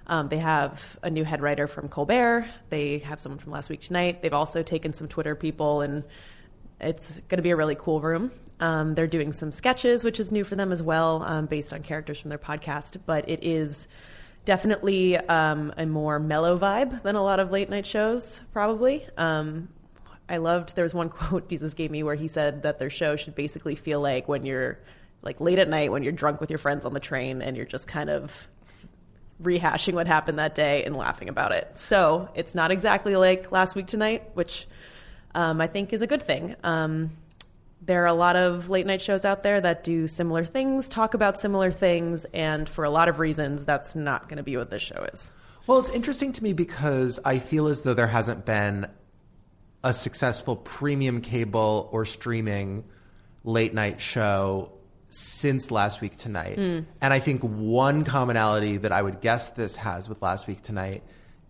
[0.09, 3.81] um, they have a new head writer from colbert they have someone from last week
[3.81, 6.03] tonight they've also taken some twitter people and
[6.82, 10.32] it's going to be a really cool room um, they're doing some sketches which is
[10.32, 13.86] new for them as well um, based on characters from their podcast but it is
[14.44, 19.68] definitely um, a more mellow vibe than a lot of late night shows probably um,
[20.28, 23.16] I loved there was one quote Desus gave me where he said that their show
[23.16, 24.78] should basically feel like when you're
[25.22, 27.66] like late at night when you're drunk with your friends on the train and you're
[27.66, 28.48] just kind of
[29.42, 31.70] rehashing what happened that day and laughing about it.
[31.76, 34.66] So it's not exactly like last week tonight, which
[35.35, 36.56] um, I think is a good thing.
[36.62, 37.10] Um,
[37.85, 41.14] there are a lot of late night shows out there that do similar things, talk
[41.14, 44.70] about similar things, and for a lot of reasons, that's not going to be what
[44.70, 45.30] this show is.
[45.66, 48.87] Well, it's interesting to me because I feel as though there hasn't been
[49.85, 52.85] a successful premium cable or streaming
[53.44, 54.72] late night show
[55.10, 56.56] since last week tonight.
[56.56, 56.87] Mm.
[57.00, 61.02] And I think one commonality that I would guess this has with last week tonight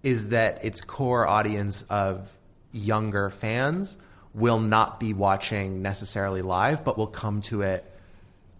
[0.02, 2.28] is that its core audience of
[2.72, 3.98] younger fans
[4.34, 7.84] will not be watching necessarily live, but will come to it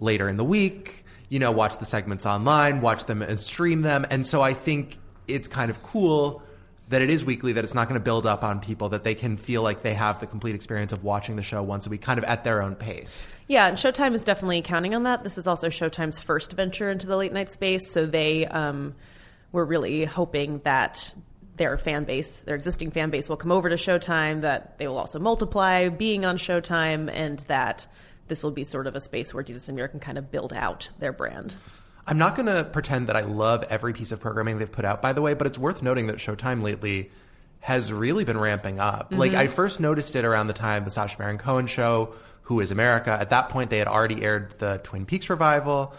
[0.00, 4.06] later in the week, you know, watch the segments online, watch them and stream them.
[4.10, 6.42] And so I think it's kind of cool
[6.88, 9.14] that it is weekly, that it's not going to build up on people, that they
[9.14, 12.02] can feel like they have the complete experience of watching the show once a week,
[12.02, 13.26] kind of at their own pace.
[13.46, 15.24] Yeah, and Showtime is definitely counting on that.
[15.24, 18.94] This is also Showtime's first venture into the late night space, so they um,
[19.52, 21.14] were really hoping that
[21.56, 24.98] their fan base, their existing fan base, will come over to Showtime, that they will
[24.98, 27.86] also multiply being on Showtime, and that
[28.28, 30.52] this will be sort of a space where Desus and Mero can kind of build
[30.52, 31.54] out their brand.
[32.06, 35.02] I'm not going to pretend that I love every piece of programming they've put out,
[35.02, 37.10] by the way, but it's worth noting that Showtime lately
[37.60, 39.10] has really been ramping up.
[39.10, 39.20] Mm-hmm.
[39.20, 42.72] Like, I first noticed it around the time the Sacha Baron Cohen show, Who is
[42.72, 43.12] America?
[43.12, 45.94] At that point, they had already aired the Twin Peaks revival.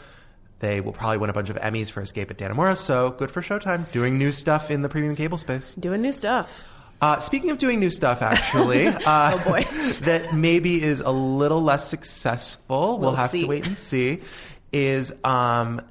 [0.64, 3.42] They will probably win a bunch of Emmys for Escape at Dannemora, so good for
[3.42, 5.76] Showtime, doing new stuff in the premium cable space.
[5.76, 6.50] Doing new stuff.
[7.02, 9.64] Uh, speaking of doing new stuff, actually, uh, Oh, boy.
[10.04, 12.92] that maybe is a little less successful.
[12.98, 13.42] We'll, We'll have see.
[13.42, 14.22] to wait and see.
[14.72, 15.82] Is um,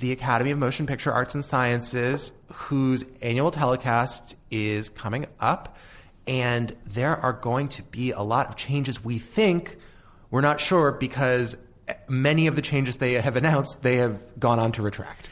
[0.00, 5.76] the Academy of Motion Picture Arts and Sciences, whose annual telecast is coming up,
[6.28, 9.04] and there are going to be a lot of changes.
[9.04, 9.76] We think
[10.30, 11.56] we're not sure because
[12.08, 15.28] many of the changes they have announced they have gone on to retract.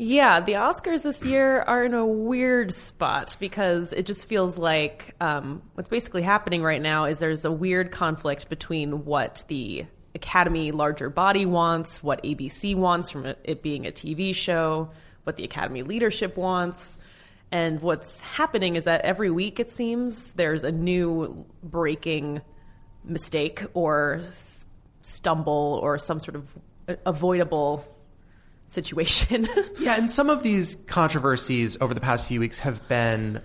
[0.00, 5.16] Yeah, the Oscars this year are in a weird spot because it just feels like
[5.20, 10.70] um, what's basically happening right now is there's a weird conflict between what the Academy
[10.70, 14.88] larger body wants, what ABC wants from it- being a TV show,
[15.24, 16.96] what the Academy leadership wants.
[17.50, 22.40] And what's happening is that every week, it seems, there's a new breaking
[23.04, 24.20] mistake or
[25.08, 26.48] stumble or some sort of
[26.88, 27.84] uh, avoidable
[28.68, 29.48] situation.
[29.78, 33.40] Yeah, and some of these controversies over the past few weeks have been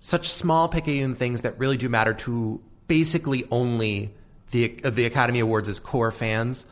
[0.00, 4.12] such small picayune things that really do matter to basically only
[4.50, 6.64] the uh, the Academy Awards' as core fans,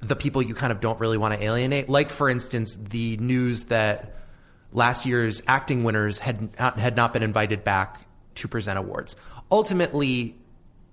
[0.00, 1.88] the people you kind of don't really want to alienate.
[1.88, 4.16] Like, for instance, the news that
[4.72, 8.00] last year's acting winners had not, had not been invited back
[8.36, 9.16] to present awards.
[9.50, 10.36] Ultimately,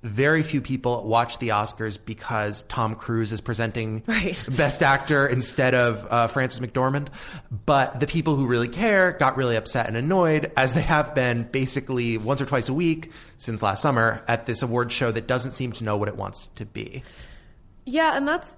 [0.04, 4.44] very few people watch the Oscars because Tom Cruise is presenting Right.
[4.58, 7.08] Best Actor instead of uh, Frances McDormand.
[7.66, 11.44] But the people who really care got really upset and annoyed, as they have been
[11.44, 15.54] basically once or twice a week since last summer at this award show that doesn't
[15.54, 17.04] seem to know what it wants to be.
[17.86, 18.56] Yeah, and that's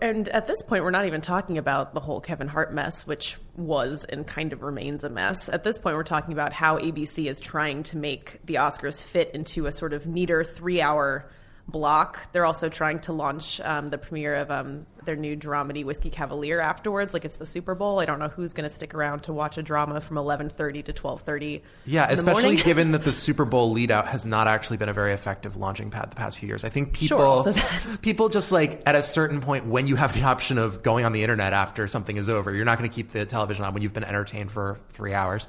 [0.00, 3.36] and at this point we're not even talking about the whole Kevin Hart mess, which
[3.56, 5.48] was and kind of remains a mess.
[5.48, 9.30] At this point we're talking about how ABC is trying to make the Oscars fit
[9.34, 11.30] into a sort of neater 3-hour
[11.68, 12.32] block.
[12.32, 16.60] They're also trying to launch um, the premiere of um, their new dramedy Whiskey Cavalier
[16.60, 18.00] afterwards, like it's the Super Bowl.
[18.00, 20.92] I don't know who's going to stick around to watch a drama from 11:30 to
[20.92, 21.62] 12:30.
[21.84, 25.12] Yeah, especially given that the Super Bowl lead out has not actually been a very
[25.12, 26.64] effective launching pad the past few years.
[26.64, 30.14] I think Sure, people so people just like at a certain point when you have
[30.14, 32.94] the option of going on the internet after something is over, you're not going to
[32.94, 35.48] keep the television on when you've been entertained for 3 hours.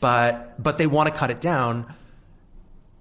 [0.00, 1.92] But but they want to cut it down.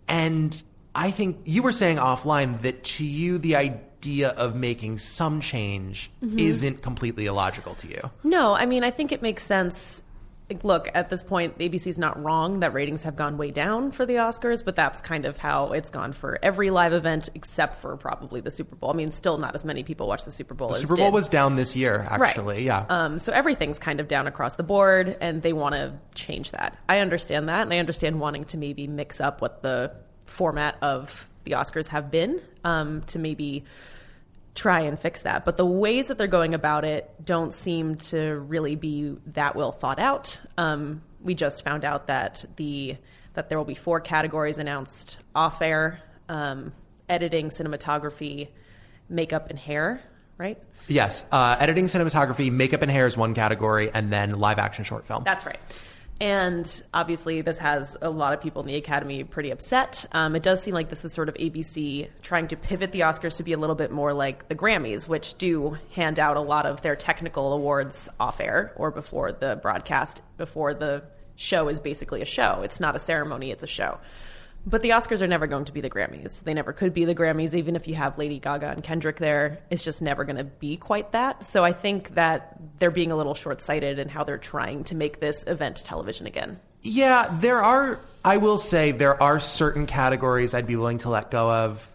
[0.08, 0.62] And
[0.94, 6.12] I think you were saying offline that to you the idea of making some change
[6.24, 6.40] Mm-hmm.
[6.40, 8.10] isn't completely illogical to you.
[8.24, 10.04] No, I mean, I think it makes sense.
[10.50, 14.06] Like, look, at this point, ABC's not wrong that ratings have gone way down for
[14.06, 17.96] the Oscars, but that's kind of how it's gone for every live event except for
[17.96, 18.90] probably the Super Bowl.
[18.90, 21.06] I mean, still not as many people watch the Super Bowl The as Super Bowl
[21.06, 21.14] did.
[21.14, 22.56] was down this year actually.
[22.56, 22.64] Right.
[22.64, 22.86] Yeah.
[22.90, 26.78] Um, so everything's kind of down across the board, and they want to change that.
[26.90, 29.94] I understand that, and I understand wanting to maybe mix up what the
[30.32, 33.64] format of the Oscars have been um, to maybe
[34.56, 35.46] try and fix that.
[35.46, 39.72] But the ways that they're going about it don't seem to really be that well
[39.72, 40.40] thought out.
[40.58, 42.98] Um, we just found out that the
[43.34, 46.74] that there will be four categories announced off air: um,
[47.08, 48.50] editing, cinematography,
[49.10, 50.02] makeup, and hair.
[50.38, 50.58] Right.
[50.88, 55.06] Yes, uh, editing, cinematography, makeup and hair is one category, and then live action short
[55.06, 55.24] film.
[55.24, 55.60] That's right.
[56.22, 60.06] And obviously, this has a lot of people in the Academy pretty upset.
[60.12, 63.38] Um, it does seem like this is sort of ABC trying to pivot the Oscars
[63.38, 66.68] to be a little bit more like the Grammys, which do hand out a lot
[66.68, 71.02] of their technical awards off air or before the broadcast, before the
[71.38, 72.62] show is basically a show.
[72.64, 73.98] It's not a ceremony, it's a show.
[74.66, 76.44] But the Oscars are never going to be the Grammys.
[76.44, 79.60] They never could be the Grammys, even if you have Lady Gaga and Kendrick there.
[79.72, 81.44] It's just never going to be quite that.
[81.44, 84.96] So I think that they're being a little short sighted in how they're trying to
[84.96, 86.60] make this event television again.
[86.84, 88.00] Yeah, there are.
[88.24, 91.88] I will say there are certain categories I'd be willing to let go of.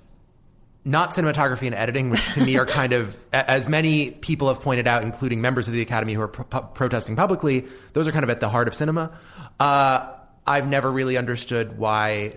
[0.85, 4.87] Not cinematography and editing, which to me are kind of, as many people have pointed
[4.87, 8.31] out, including members of the Academy who are pro- protesting publicly, those are kind of
[8.31, 9.19] at the heart of cinema.
[9.59, 10.13] Uh,
[10.47, 12.35] I've never really understood why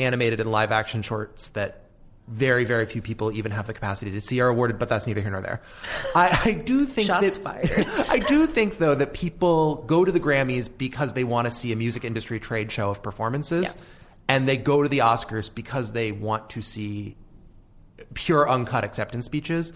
[0.00, 1.82] animated and live action shorts that
[2.28, 5.20] very, very few people even have the capacity to see are awarded, but that's neither
[5.20, 5.60] here nor there.
[6.14, 7.86] I, I do think Shots that fired.
[8.08, 11.72] I do think though that people go to the Grammys because they want to see
[11.72, 13.76] a music industry trade show of performances, Yes.
[14.28, 17.16] and they go to the Oscars because they want to see
[18.14, 19.72] pure uncut acceptance speeches,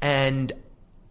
[0.00, 0.52] and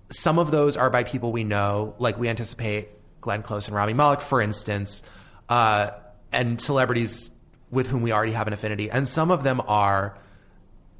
[0.10, 2.90] some of those are by people we know, like we anticipate
[3.22, 5.04] Glenn Close and Rami Malek, for instance,
[5.50, 5.92] uh,
[6.32, 7.30] and celebrities
[7.76, 10.18] with whom we already have an affinity, and some of them are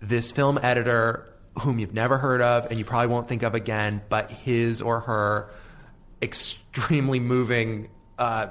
[0.02, 1.28] this film editor
[1.62, 5.00] whom you've never heard of and you probably won't think of again, but his or
[5.00, 5.50] her
[6.22, 8.48] extremely moving, uh,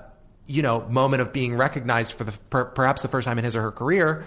[0.47, 3.55] you know, moment of being recognized for the per, perhaps the first time in his
[3.55, 4.25] or her career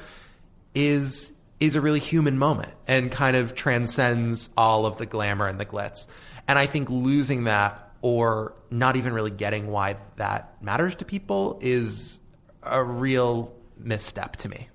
[0.76, 5.60] is is a really human moment and kind of transcends all of the glamour and
[5.60, 6.06] the glitz.
[6.48, 11.58] And I think losing that or not even really getting why that matters to people
[11.64, 12.20] is
[12.62, 14.70] a real misstep to me.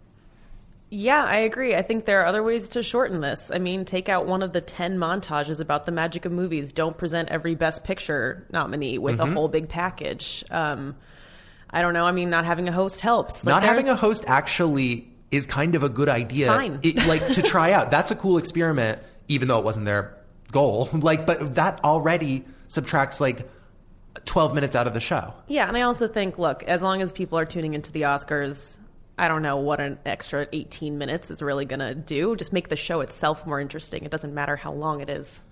[0.94, 1.74] Yeah, I agree.
[1.74, 3.50] I think there are other ways to shorten this.
[3.52, 6.70] I mean, take out one of the 10 montages about the magic of movies.
[6.70, 9.30] Don't present every Best Picture nominee with Mm-hmm.
[9.30, 10.44] a whole big package.
[10.50, 10.94] Um,
[11.70, 12.04] I don't know.
[12.04, 13.42] I mean, not having a host helps.
[13.42, 16.48] Like, not having a host actually is kind of a good idea.
[16.48, 16.80] Fine.
[16.82, 17.90] It- like to try out.
[17.90, 20.14] That's a cool experiment, even though it wasn't their
[20.50, 20.90] goal.
[20.92, 23.48] Like, but that already subtracts like
[24.26, 25.32] 12 minutes out of the show.
[25.48, 28.76] Yeah, and I also think, look, as long as people are tuning into the Oscars,
[29.18, 32.34] I don't know what an extra 18 minutes is really going to do.
[32.36, 34.04] Just make the show itself more interesting.
[34.04, 35.42] It doesn't matter how long it is.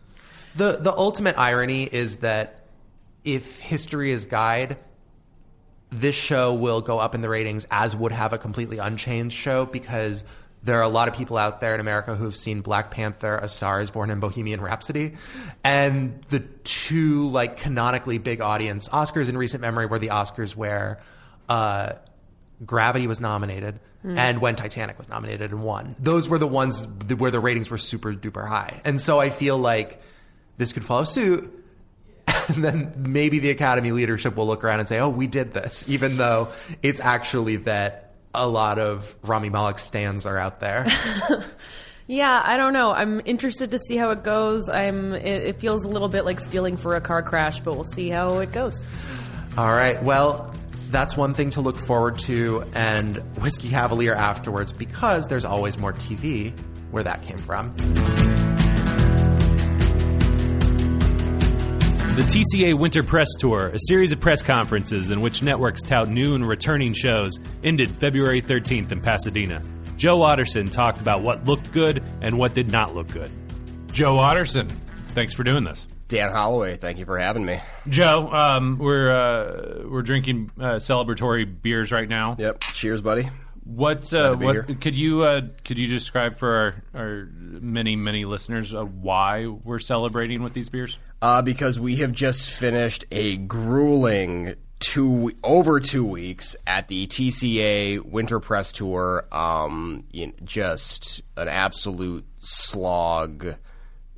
[0.57, 2.65] The the ultimate irony is that
[3.25, 4.79] if history is guide,
[5.91, 9.67] this show will go up in the ratings as would have a completely unchanged show
[9.67, 10.25] because
[10.63, 13.49] there are a lot of people out there in America who've seen Black Panther, A
[13.49, 15.15] Star is Born, and Bohemian Rhapsody.
[15.65, 21.01] And the two like canonically big audience Oscars in recent memory were the Oscars where
[21.49, 21.95] uh,
[22.65, 25.95] Gravity was nominated and when Titanic was nominated and won.
[25.99, 26.87] Those were the ones
[27.19, 28.81] where the ratings were super duper high.
[28.85, 30.01] And so I feel like
[30.57, 31.57] this could follow suit.
[32.49, 35.85] And then maybe the Academy leadership will look around and say, oh, we did this,
[35.89, 36.49] even though
[36.83, 40.87] it's actually that a lot of Rami Malek stands are out there.
[42.07, 42.91] Yeah, I don't know.
[42.93, 44.69] I'm interested to see how it goes.
[44.69, 45.15] I'm.
[45.15, 48.09] It, it feels a little bit like stealing for a car crash, but we'll see
[48.11, 48.85] how it goes.
[49.57, 50.03] All right.
[50.03, 50.53] Well,
[50.91, 55.93] that's one thing to look forward to, and Whiskey Cavalier afterwards, because there's always more
[55.93, 56.59] TV
[56.91, 57.75] where that came from.
[62.17, 66.35] The TCA Winter Press Tour, a series of press conferences in which networks tout new
[66.35, 69.63] and returning shows, ended February 13th in Pasadena.
[69.97, 73.31] Joe Otterson talked about what looked good and what did not look good.
[73.93, 74.71] Joe Otterson,
[75.15, 75.87] thanks for doing this.
[76.11, 77.61] Dan Holloway, thank you for having me.
[77.89, 82.35] Joe, um, we're uh, we're drinking uh, celebratory beers right now.
[82.37, 82.63] Yep.
[82.73, 83.31] Cheers, buddy.
[83.63, 84.63] What uh, what here.
[84.65, 89.79] could you uh, could you describe for our, our many many listeners uh, why we're
[89.79, 90.99] celebrating with these beers?
[91.23, 98.05] Uh, because we have just finished a grueling two over two weeks at the TCA
[98.05, 99.27] Winter Press Tour.
[99.31, 103.55] Um, you just an absolute slog.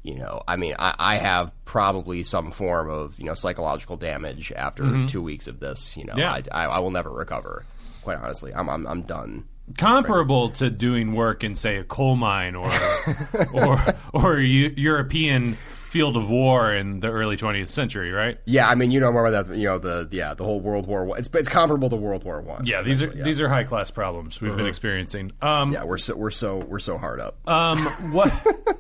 [0.03, 4.51] You know, I mean, I, I have probably some form of you know psychological damage
[4.53, 5.97] after two weeks of this.
[5.97, 6.33] You know, Yeah.
[6.33, 7.65] I, I, I will never recover.
[8.03, 9.45] Quite honestly, I'm I'm, I'm done.
[9.79, 12.71] comparable to doing work in say a coal mine or
[13.53, 13.79] or
[14.13, 15.57] or Eu- European
[15.89, 18.39] field of war in the early 20th century, right?
[18.47, 19.57] Yeah, I mean, you know more about that.
[19.57, 21.19] You know the yeah the whole World War One.
[21.21, 22.67] It's it's comparable to World War One.
[22.67, 23.23] Yeah, these are yeah.
[23.23, 25.31] these are high class problems we've been experiencing.
[25.41, 27.37] Um, Yeah, we're so we're so we're so hard up.
[27.49, 27.79] um,
[28.13, 28.33] what?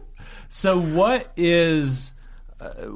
[0.52, 2.12] so what is?
[2.60, 2.90] Uh,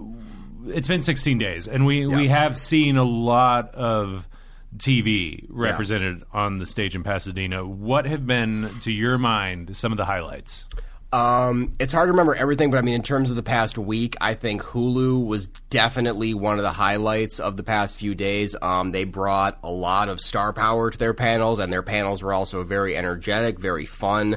[0.66, 4.28] it's been 16 days, and we we have seen a lot of
[4.76, 7.66] TV represented on the stage in Pasadena.
[7.66, 10.66] What have been, to your mind, some of the highlights?
[11.14, 14.16] Um, it's hard to remember everything, but I mean, in terms of the past week,
[14.20, 18.54] I think Hulu was definitely one of the highlights of the past few days.
[18.60, 22.34] Um, they brought a lot of star power to their panels, and their panels were
[22.34, 24.36] also very energetic, very fun.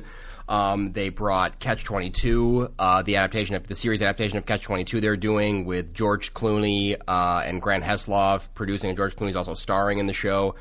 [0.49, 4.63] Um, they brought Catch Twenty Two, uh, the adaptation of the series adaptation of Catch
[4.63, 4.99] Twenty Two.
[4.99, 9.99] They're doing with George Clooney uh, and Grant Heslov producing, and George Clooney's also starring
[9.99, 10.55] in the show.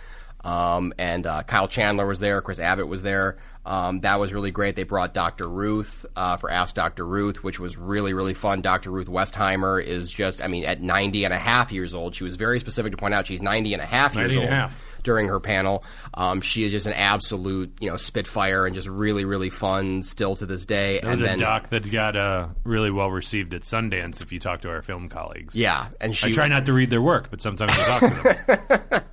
[0.45, 3.39] Um, and uh, Kyle Chandler was there, Chris Abbott was there.
[3.66, 4.76] Um, that was really great.
[4.76, 5.49] They brought Dr.
[5.49, 7.07] Ruth uh, for Ask Dr.
[7.07, 8.62] Ruth, which was really, really fun.
[8.62, 8.91] Dr.
[8.91, 12.36] Ruth Westheimer is just, I mean, at 90 and a half years old, she was
[12.36, 14.61] very specific to point out she's 90 and a half years 90 and a old
[14.61, 14.82] half.
[15.09, 15.82] During her panel.
[16.12, 20.36] Um, she is just an absolute, you know, spitfire and just really, really fun still
[20.36, 21.00] to this day.
[21.02, 24.20] There's and a then, doc that got uh, really well received at Sundance.
[24.20, 26.90] If you talk to our film colleagues, yeah, and she I try not to read
[26.90, 29.02] their work, but sometimes I talk to them.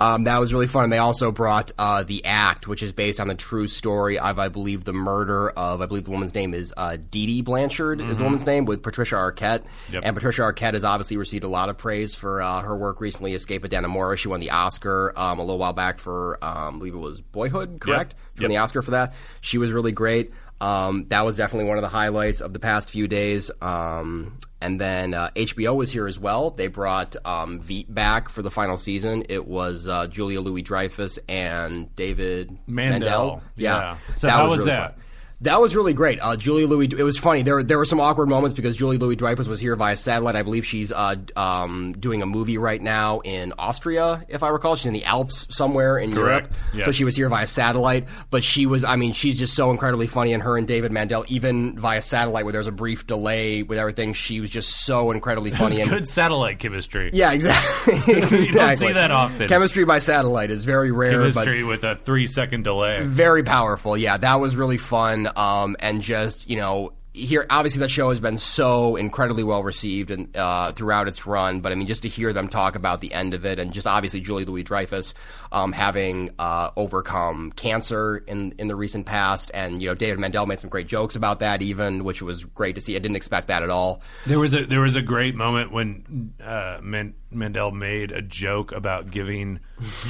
[0.00, 0.84] Um, that was really fun.
[0.84, 4.38] And they also brought uh, the Act, which is based on the true story of,
[4.38, 8.00] I believe, the murder of, I believe the woman's name is uh, Dee Dee Blanchard
[8.00, 9.62] is the woman's name with Patricia Arquette.
[9.92, 10.02] Yep.
[10.04, 13.34] And Patricia Arquette has obviously received a lot of praise for uh, her work recently.
[13.34, 14.16] Escape of Dannemora.
[14.16, 17.20] She won the Oscar um, a little while back for, um, I believe it was
[17.20, 18.14] Boyhood, correct?
[18.36, 18.56] She won Yep.
[18.58, 19.12] the Oscar for that.
[19.42, 20.32] She was really great.
[20.62, 23.50] Um, that was definitely one of the highlights of the past few days.
[23.60, 26.50] Um, and then uh, HBO was here as well.
[26.50, 29.24] They brought um, Veep back for the final season.
[29.28, 33.42] It was uh, Julia Louis Dreyfus and David Mandel.
[33.56, 33.96] Yeah.
[34.08, 34.14] Yeah.
[34.16, 34.94] So how was really that?
[34.94, 35.04] fun.
[35.42, 36.18] That was really great.
[36.20, 36.86] Uh, Julia Louis.
[36.86, 37.42] It was funny.
[37.42, 40.36] There, there were some awkward moments because Julie Louis Dreyfus was here via satellite.
[40.36, 44.76] I believe she's uh, um, doing a movie right now in Austria, if I recall.
[44.76, 46.48] She's in the Alps somewhere in Correct.
[46.48, 46.58] Europe.
[46.74, 46.84] Yes.
[46.86, 48.06] So she was here via satellite.
[48.28, 48.84] But she was.
[48.84, 50.34] I mean, she's just so incredibly funny.
[50.34, 53.78] And her and David Mandel, even via satellite, where there was a brief delay with
[53.78, 55.76] everything, she was just so incredibly funny.
[55.76, 57.10] It's and good satellite chemistry.
[57.14, 57.94] yeah, exactly.
[58.10, 59.48] You don't see that often.
[59.48, 61.12] Chemistry by satellite is very rare.
[61.12, 63.02] but Chemistry with a three second delay.
[63.02, 63.96] very powerful.
[63.96, 65.28] Yeah, that was really fun.
[65.36, 70.10] Um, and just you know, here obviously that show has been so incredibly well received
[70.10, 71.60] and uh, throughout its run.
[71.60, 73.86] But I mean, just to hear them talk about the end of it, and just
[73.86, 75.14] obviously Julie Louis Dreyfus
[75.50, 80.46] um, having uh, overcome cancer in in the recent past, and you know, David Mandel
[80.46, 82.94] made some great jokes about that, even which was great to see.
[82.94, 84.02] I didn't expect that at all.
[84.26, 88.70] There was a there was a great moment when uh, Man- Mandel made a joke
[88.72, 89.60] about giving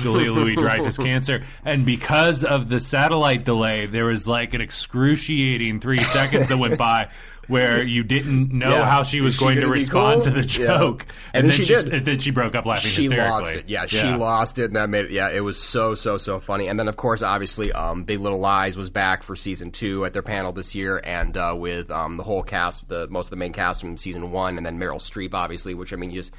[0.00, 5.80] Julia Louis Dreyfus cancer, and because of the satellite delay, there was like an excruciating
[5.80, 6.89] three seconds that went by.
[7.48, 8.88] Where you didn't know Yeah.
[8.88, 10.32] how she was she going to respond cool?
[10.34, 10.66] to the Yeah.
[10.78, 11.94] joke, And then she just- did.
[11.94, 12.92] and then she broke up laughing.
[12.92, 13.64] she lost it.
[13.68, 15.10] Yeah, she lost it, and that made it.
[15.10, 16.68] Yeah, it was so so so funny.
[16.68, 20.12] And then of course, obviously, um, Big Little Lies was back for season two at
[20.12, 23.36] their panel this year, and uh, with um, the whole cast, the most of the
[23.36, 26.32] main cast from season one, and then Meryl Streep, obviously, which I mean, you just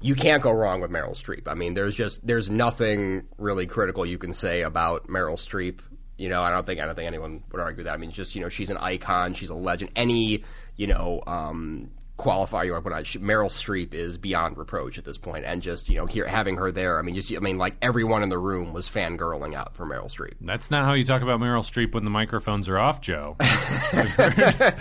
[0.00, 1.46] you can't go wrong with Meryl Streep.
[1.46, 5.80] I mean, there's just there's nothing really critical you can say about Meryl Streep.
[6.16, 7.94] You know, I don't think I don't think anyone would argue that.
[7.94, 9.90] I mean, just you know, she's an icon, she's a legend.
[9.96, 10.44] Any
[10.76, 11.22] you know.
[11.26, 13.02] Um, qualifier you want to put on.
[13.02, 16.54] She, Meryl Streep is beyond reproach at this point, and just you know, here having
[16.58, 16.96] her there.
[16.96, 20.04] I mean, just I mean, like everyone in the room was fangirling out for Meryl
[20.06, 20.34] Streep.
[20.40, 23.34] That's not how you talk about Meryl Streep when the microphones are off, Joe.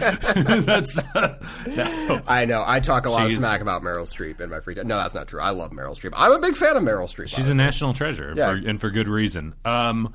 [0.03, 2.21] That's no.
[2.27, 2.63] I know.
[2.65, 4.87] I talk a lot She's- of smack about Meryl Streep in my free time.
[4.87, 5.39] No, that's not true.
[5.41, 6.13] I love Meryl Streep.
[6.15, 7.27] I'm a big fan of Meryl Streep.
[7.29, 8.51] She's a national treasure, Yeah.
[8.51, 9.55] for, and for good reason.
[9.65, 10.13] Um,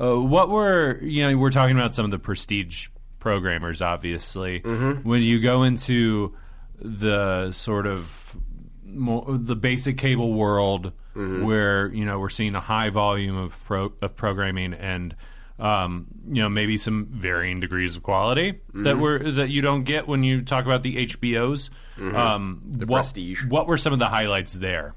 [0.00, 1.36] uh, what were you know?
[1.38, 2.88] We're talking about some of the prestige
[3.18, 4.60] programmers, obviously.
[4.60, 5.08] Mm-hmm.
[5.08, 6.34] When you go into
[6.78, 8.36] the sort of
[8.84, 11.46] more, the basic cable world, Mm-hmm.
[11.46, 15.14] where you know we're seeing a high volume of pro, of programming and.
[15.58, 18.82] Um, you know, maybe some varying degrees of quality Mm-hmm.
[18.82, 21.70] that were that you don't get when you talk about the HBOs.
[21.98, 22.92] Um, the Mm-hmm.
[22.92, 23.42] prestige.
[23.46, 24.94] What were some of the highlights there?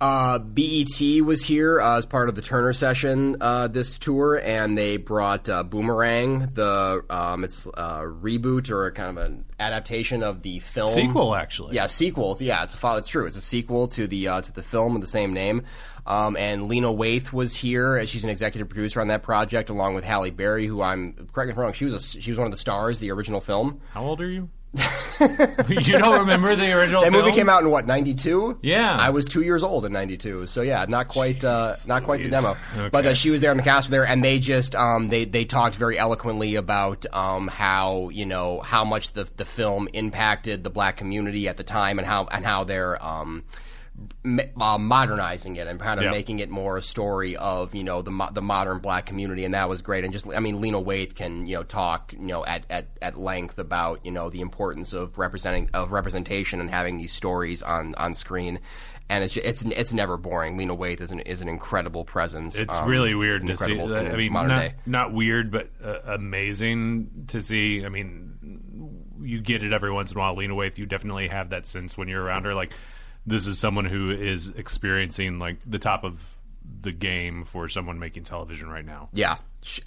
[0.00, 4.78] Uh, BET was here uh, as part of the Turner session uh, this tour, and
[4.78, 10.22] they brought uh, Boomerang, the um, it's a reboot or a kind of an adaptation
[10.22, 11.74] of the film Sequel, actually.
[11.74, 12.36] Yeah, sequel.
[12.38, 13.26] Yeah, it's a fo- it's true.
[13.26, 15.62] It's a sequel to the uh, to the film of the same name.
[16.06, 17.96] Um, and Lena Waithe was here.
[17.96, 21.48] as She's an executive producer on that project, along with Halle Berry, who I'm correct
[21.48, 21.72] me if I'm wrong.
[21.72, 23.80] She was a, she was one of the stars, of the original film.
[23.92, 24.48] How old are you?
[25.68, 27.02] you don't remember the original?
[27.02, 28.58] That movie came out in what ninety two?
[28.62, 28.96] Yeah.
[28.96, 30.46] I was two years old in ninety two.
[30.46, 32.56] So yeah, not quite uh, not quite the demo.
[32.76, 32.88] Okay.
[32.90, 35.24] But uh, she was there, and the cast were there, and they just um, they
[35.24, 40.64] they talked very eloquently about um, how you know how much the the film impacted
[40.64, 43.02] the black community at the time, and how and how they're.
[43.04, 43.44] Um,
[44.60, 48.10] uh, modernizing it and kind of making it more a story of you know the
[48.10, 50.04] mo- the modern black community, and that was great.
[50.04, 53.18] And just I mean, Lena Waithe can you know talk you know at, at, at
[53.18, 57.94] length about you know the importance of representing of representation and having these stories on,
[57.96, 58.60] on screen.
[59.10, 60.58] And it's, ju- it's it's never boring.
[60.58, 62.56] Lena Waithe is an is an incredible presence.
[62.56, 63.80] It's um, really weird to see.
[63.80, 64.74] I mean, modern not, day.
[64.84, 67.86] not weird, but uh, amazing to see.
[67.86, 68.58] I mean,
[69.22, 70.34] you get it every once in a while.
[70.34, 72.54] Lena Waithe, you definitely have that sense when you're around her.
[72.54, 72.74] Like,
[73.28, 76.20] this is someone who is experiencing like the top of
[76.80, 79.08] the game for someone making television right now.
[79.12, 79.36] Yeah,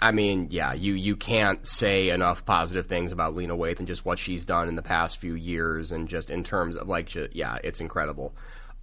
[0.00, 4.04] I mean, yeah, you you can't say enough positive things about Lena Waithe and just
[4.04, 7.58] what she's done in the past few years, and just in terms of like, yeah,
[7.64, 8.34] it's incredible.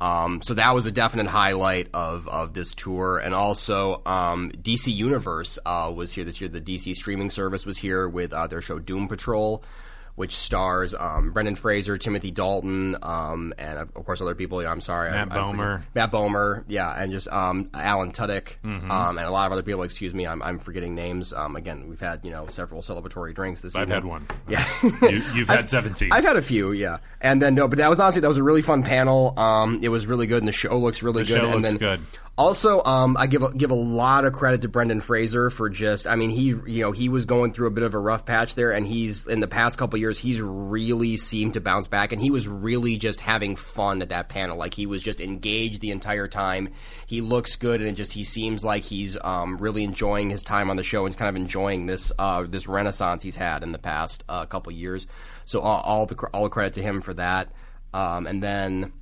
[0.01, 4.93] Um, so that was a definite highlight of of this tour, and also um, DC
[4.93, 6.49] Universe uh, was here this year.
[6.49, 9.63] The DC streaming service was here with uh, their show Doom Patrol.
[10.19, 14.61] Which stars um, Brendan Fraser, Timothy Dalton, um, and of course other people.
[14.61, 15.81] Yeah, I'm sorry, Matt I, I Bomer.
[15.95, 18.91] Matt Bomer, yeah, and just um, Alan Tudyk, Mm-hmm.
[18.91, 19.81] um, and a lot of other people.
[19.83, 21.31] Excuse me, I'm, I'm forgetting names.
[21.31, 23.77] Um, again, we've had you know several celebratory drinks this.
[23.77, 23.95] I've evening.
[23.95, 24.27] had one.
[24.49, 24.67] Yeah,
[25.09, 26.11] You, you've had 17.
[26.11, 26.97] I've had a few, yeah.
[27.21, 29.33] And then no, but that was honestly that was a really fun panel.
[29.39, 31.37] Um, it was really good, and the show looks really The good.
[31.39, 32.01] show and looks then good.
[32.37, 36.07] Also, um, I give a, give a lot of credit to Brendan Fraser for just.
[36.07, 38.55] I mean, he you know he was going through a bit of a rough patch
[38.55, 42.21] there, and he's in the past couple years he's really seemed to bounce back, and
[42.21, 44.57] he was really just having fun at that panel.
[44.57, 46.69] Like he was just engaged the entire time.
[47.05, 50.69] He looks good, and it just he seems like he's um, really enjoying his time
[50.69, 53.77] on the show and kind of enjoying this uh, this renaissance he's had in the
[53.77, 55.05] past uh, couple years.
[55.45, 57.51] So all, all the all the credit to him for that.
[57.93, 58.93] Um, and then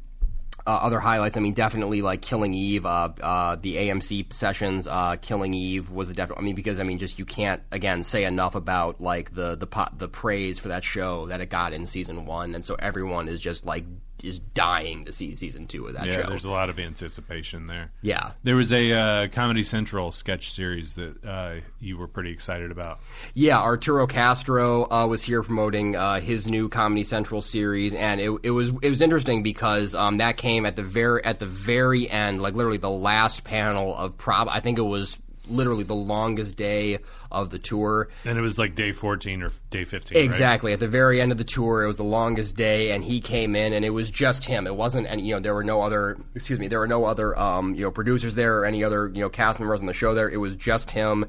[0.68, 1.38] uh, other highlights.
[1.38, 4.88] I mean, definitely like Killing Eve, uh, uh, the AMC sessions.
[4.88, 6.40] Uh, Killing Eve was a definite.
[6.40, 9.66] I mean, because I mean, just you can't again say enough about like the the
[9.66, 13.30] po- the praise for that show that it got in season one, and so everyone
[13.30, 13.86] is just like
[14.24, 16.28] is dying to see season two of that Yeah, show.
[16.30, 17.92] there's a lot of anticipation there.
[18.02, 18.32] Yeah.
[18.44, 23.00] There was a uh, Comedy Central sketch series that uh, you were pretty excited about.
[23.34, 28.32] Yeah, Arturo Castro uh, was here promoting uh, his new Comedy Central series, and it,
[28.44, 32.10] it was it was interesting because um, that came at the very at the very
[32.10, 34.48] end, like literally the last panel of prob.
[34.50, 37.00] I think it was literally the longest day
[37.32, 38.10] of the tour.
[38.26, 40.16] And it was like day 14 or day 15.
[40.18, 40.24] right?
[40.24, 40.74] Exactly.
[40.74, 43.56] At the very end of the tour, it was the longest day, and he came
[43.56, 44.68] in, and it was just him.
[44.68, 46.18] It wasn't, and you know, there were no other.
[46.36, 49.22] Excuse me, there were no other, um, you know, producers there or any other, you
[49.22, 50.14] know, cast members on the show.
[50.14, 51.26] There, it was just him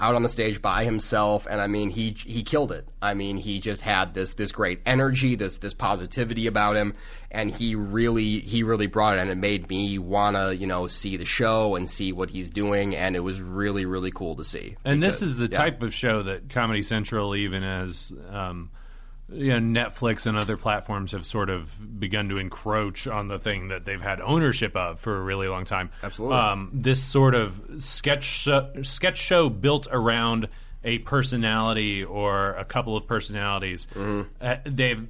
[0.00, 2.88] out on the stage by himself, and I mean, he he killed it.
[3.02, 6.94] I mean, he just had this this great energy, this this positivity about him,
[7.30, 11.16] and he really he really brought it, and it made me wanna you know see
[11.16, 14.76] the show and see what he's doing, and it was really really cool to see.
[14.84, 15.58] And this is the yeah.
[15.58, 18.70] type of show that Comedy Central, even as um,
[19.32, 21.70] you know, Netflix and other platforms have sort of
[22.00, 25.64] begun to encroach on the thing that they've had ownership of for a really long
[25.64, 25.90] time.
[26.02, 26.36] Absolutely.
[26.36, 30.48] Um, this sort of sketch show, sketch show built around
[30.82, 33.86] a personality or a couple of personalities.
[33.94, 34.28] Mm-hmm.
[34.40, 35.06] Uh, they've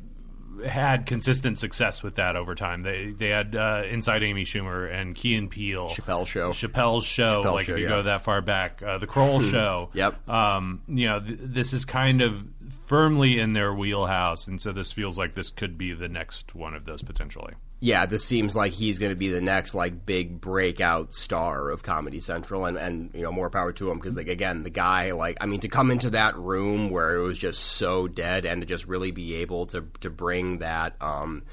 [0.67, 2.83] had consistent success with that over time.
[2.83, 6.51] They they had uh, Inside Amy Schumer and Key and Peele, Chappelle Show.
[6.51, 7.43] Chappelle's show.
[7.43, 7.91] Chappelle like Show, if you yeah.
[7.91, 9.91] go that far back, uh, the Kroll show.
[9.95, 10.29] Yep.
[10.29, 12.43] Um, you know, th- this is kind of
[12.91, 16.75] firmly in their wheelhouse, and so this feels like this could be the next one
[16.75, 17.55] of those potentially.
[17.79, 21.85] yeah, this seems like he's going to be the next like big breakout star of
[21.85, 25.13] Comedy Central, and and you know more power to him because like again the guy
[25.13, 28.61] like I mean to come into that room where it was just so dead and
[28.61, 31.45] to just really be able to to bring that um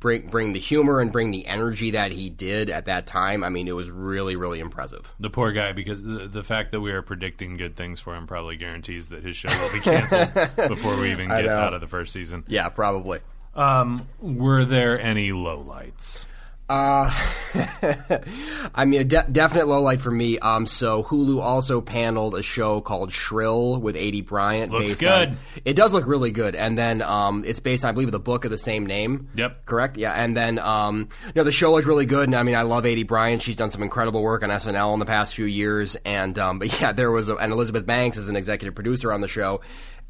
[0.00, 3.44] bring bring the humor and bring the energy that he did at that time.
[3.44, 5.12] I mean it was really really impressive.
[5.20, 8.26] The poor guy, because the, the fact that we are predicting good things for him
[8.26, 11.86] probably guarantees that his show will be canceled before we even get out of the
[11.86, 12.44] first season.
[12.48, 13.20] Yeah, probably.
[13.54, 16.24] Um, were there any lowlights?
[16.70, 17.10] Uh,
[18.76, 20.38] I mean, a de- definite low light for me.
[20.38, 24.70] Um, so Hulu also paneled a show called Shrill with Aidy Bryant.
[24.70, 25.28] Looks based good.
[25.30, 28.44] On, it does look really good, and then um, it's based, I believe, the book
[28.44, 29.30] of the same name.
[29.34, 29.66] Yep.
[29.66, 29.96] Correct.
[29.96, 32.62] Yeah, and then um, you know, the show looked really good, and I mean, I
[32.62, 33.42] love Aidy Bryant.
[33.42, 36.80] She's done some incredible work on SNL in the past few years, and um, but
[36.80, 39.60] yeah, there was a, and Elizabeth Banks is an executive producer on the show.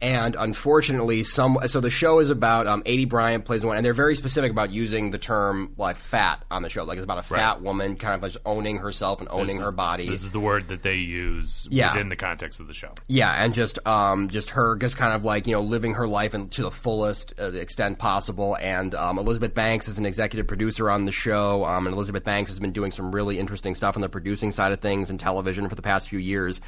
[0.03, 3.92] And unfortunately, some so the show is about um, Aidy Bryant plays one, and they're
[3.92, 6.84] very specific about using the term like fat on the show.
[6.84, 7.61] Like it's about a fat Right.
[7.62, 10.09] woman kind of like owning herself and owning This her is- body.
[10.09, 11.92] This is the word that they use Yeah.
[11.92, 12.92] within the context of the show.
[13.09, 16.34] Yeah, and just um, just her just kind of like you know living her life
[16.34, 18.57] in, to the fullest uh, extent possible.
[18.61, 22.51] And um, Elizabeth Banks is an executive producer on the show, um, and Elizabeth Banks
[22.51, 25.68] has been doing some really interesting stuff on the producing side of things in television
[25.68, 26.61] for the past few years.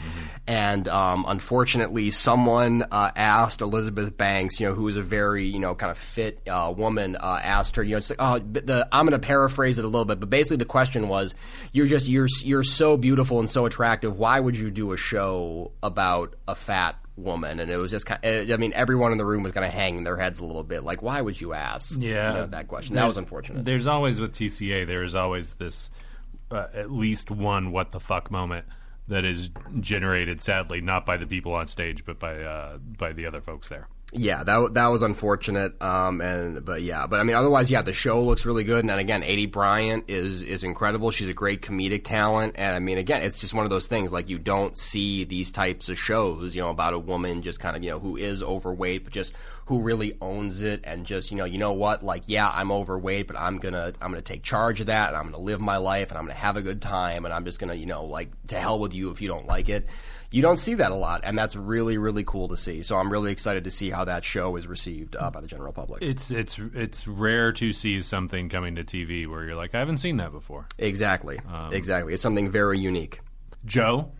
[0.47, 5.59] And um, unfortunately, someone uh, asked Elizabeth Banks, you know, who is a very you
[5.59, 8.89] know kind of fit uh, woman, uh, asked her, you know, it's like, oh, the
[8.93, 11.35] I'm going to paraphrase it a little bit, but basically the question was,
[11.73, 14.18] you're just you're you're so beautiful and so attractive.
[14.18, 17.61] Why would you do a show about a fat woman?
[17.61, 18.25] And it was just kind.
[18.25, 20.64] Of, I mean, everyone in the room was kind of hanging their heads a little
[20.64, 21.97] bit, like, why would you ask?
[21.99, 22.97] Yeah, you know, that question.
[22.97, 23.64] That was unfortunate.
[23.64, 24.87] There's always with TCA.
[24.87, 25.91] There is always this
[26.51, 28.66] uh, at least one what the fuck moment
[29.12, 29.50] that is
[29.80, 33.68] generated, sadly, not by the people on stage, but by uh, by the other folks
[33.68, 33.88] there.
[34.14, 35.80] Yeah, that that was unfortunate.
[35.80, 38.80] Um, and but yeah, but I mean, otherwise, yeah, the show looks really good.
[38.80, 41.10] And then again, Aidy Bryant is is incredible.
[41.10, 42.56] She's a great comedic talent.
[42.58, 45.50] And I mean, again, it's just one of those things like you don't see these
[45.50, 48.42] types of shows, you know, about a woman just kind of you know who is
[48.42, 49.32] overweight, but just
[49.66, 53.26] who really owns it and just you know you know what like yeah I'm overweight
[53.26, 56.10] but I'm gonna I'm gonna take charge of that and I'm gonna live my life
[56.10, 58.58] and I'm gonna have a good time and I'm just gonna you know like to
[58.58, 59.86] hell with you if you don't like it
[60.33, 62.83] you don't see that a lot, and that's really, really cool to see.
[62.83, 65.72] So I'm really excited to see how that show is received uh, by the general
[65.72, 66.03] public.
[66.03, 69.99] It's it's it's rare to see something coming to TV where you're like, I haven't
[69.99, 70.66] seen that before.
[70.78, 71.39] exactly,
[71.70, 72.14] exactly.
[72.14, 73.20] It's something very unique.
[73.64, 74.11] Joe,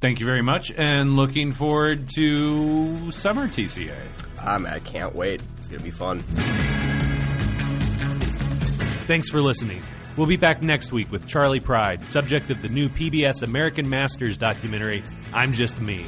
[0.00, 3.96] thank you very much, and looking forward to summer TCA.
[4.40, 5.42] Um, I can't wait.
[5.58, 6.20] It's gonna be fun.
[9.06, 9.82] Thanks for listening.
[10.18, 14.36] We'll be back next week with Charley Pride, subject of the new PBS American Masters
[14.36, 16.06] documentary, I'm Just Me.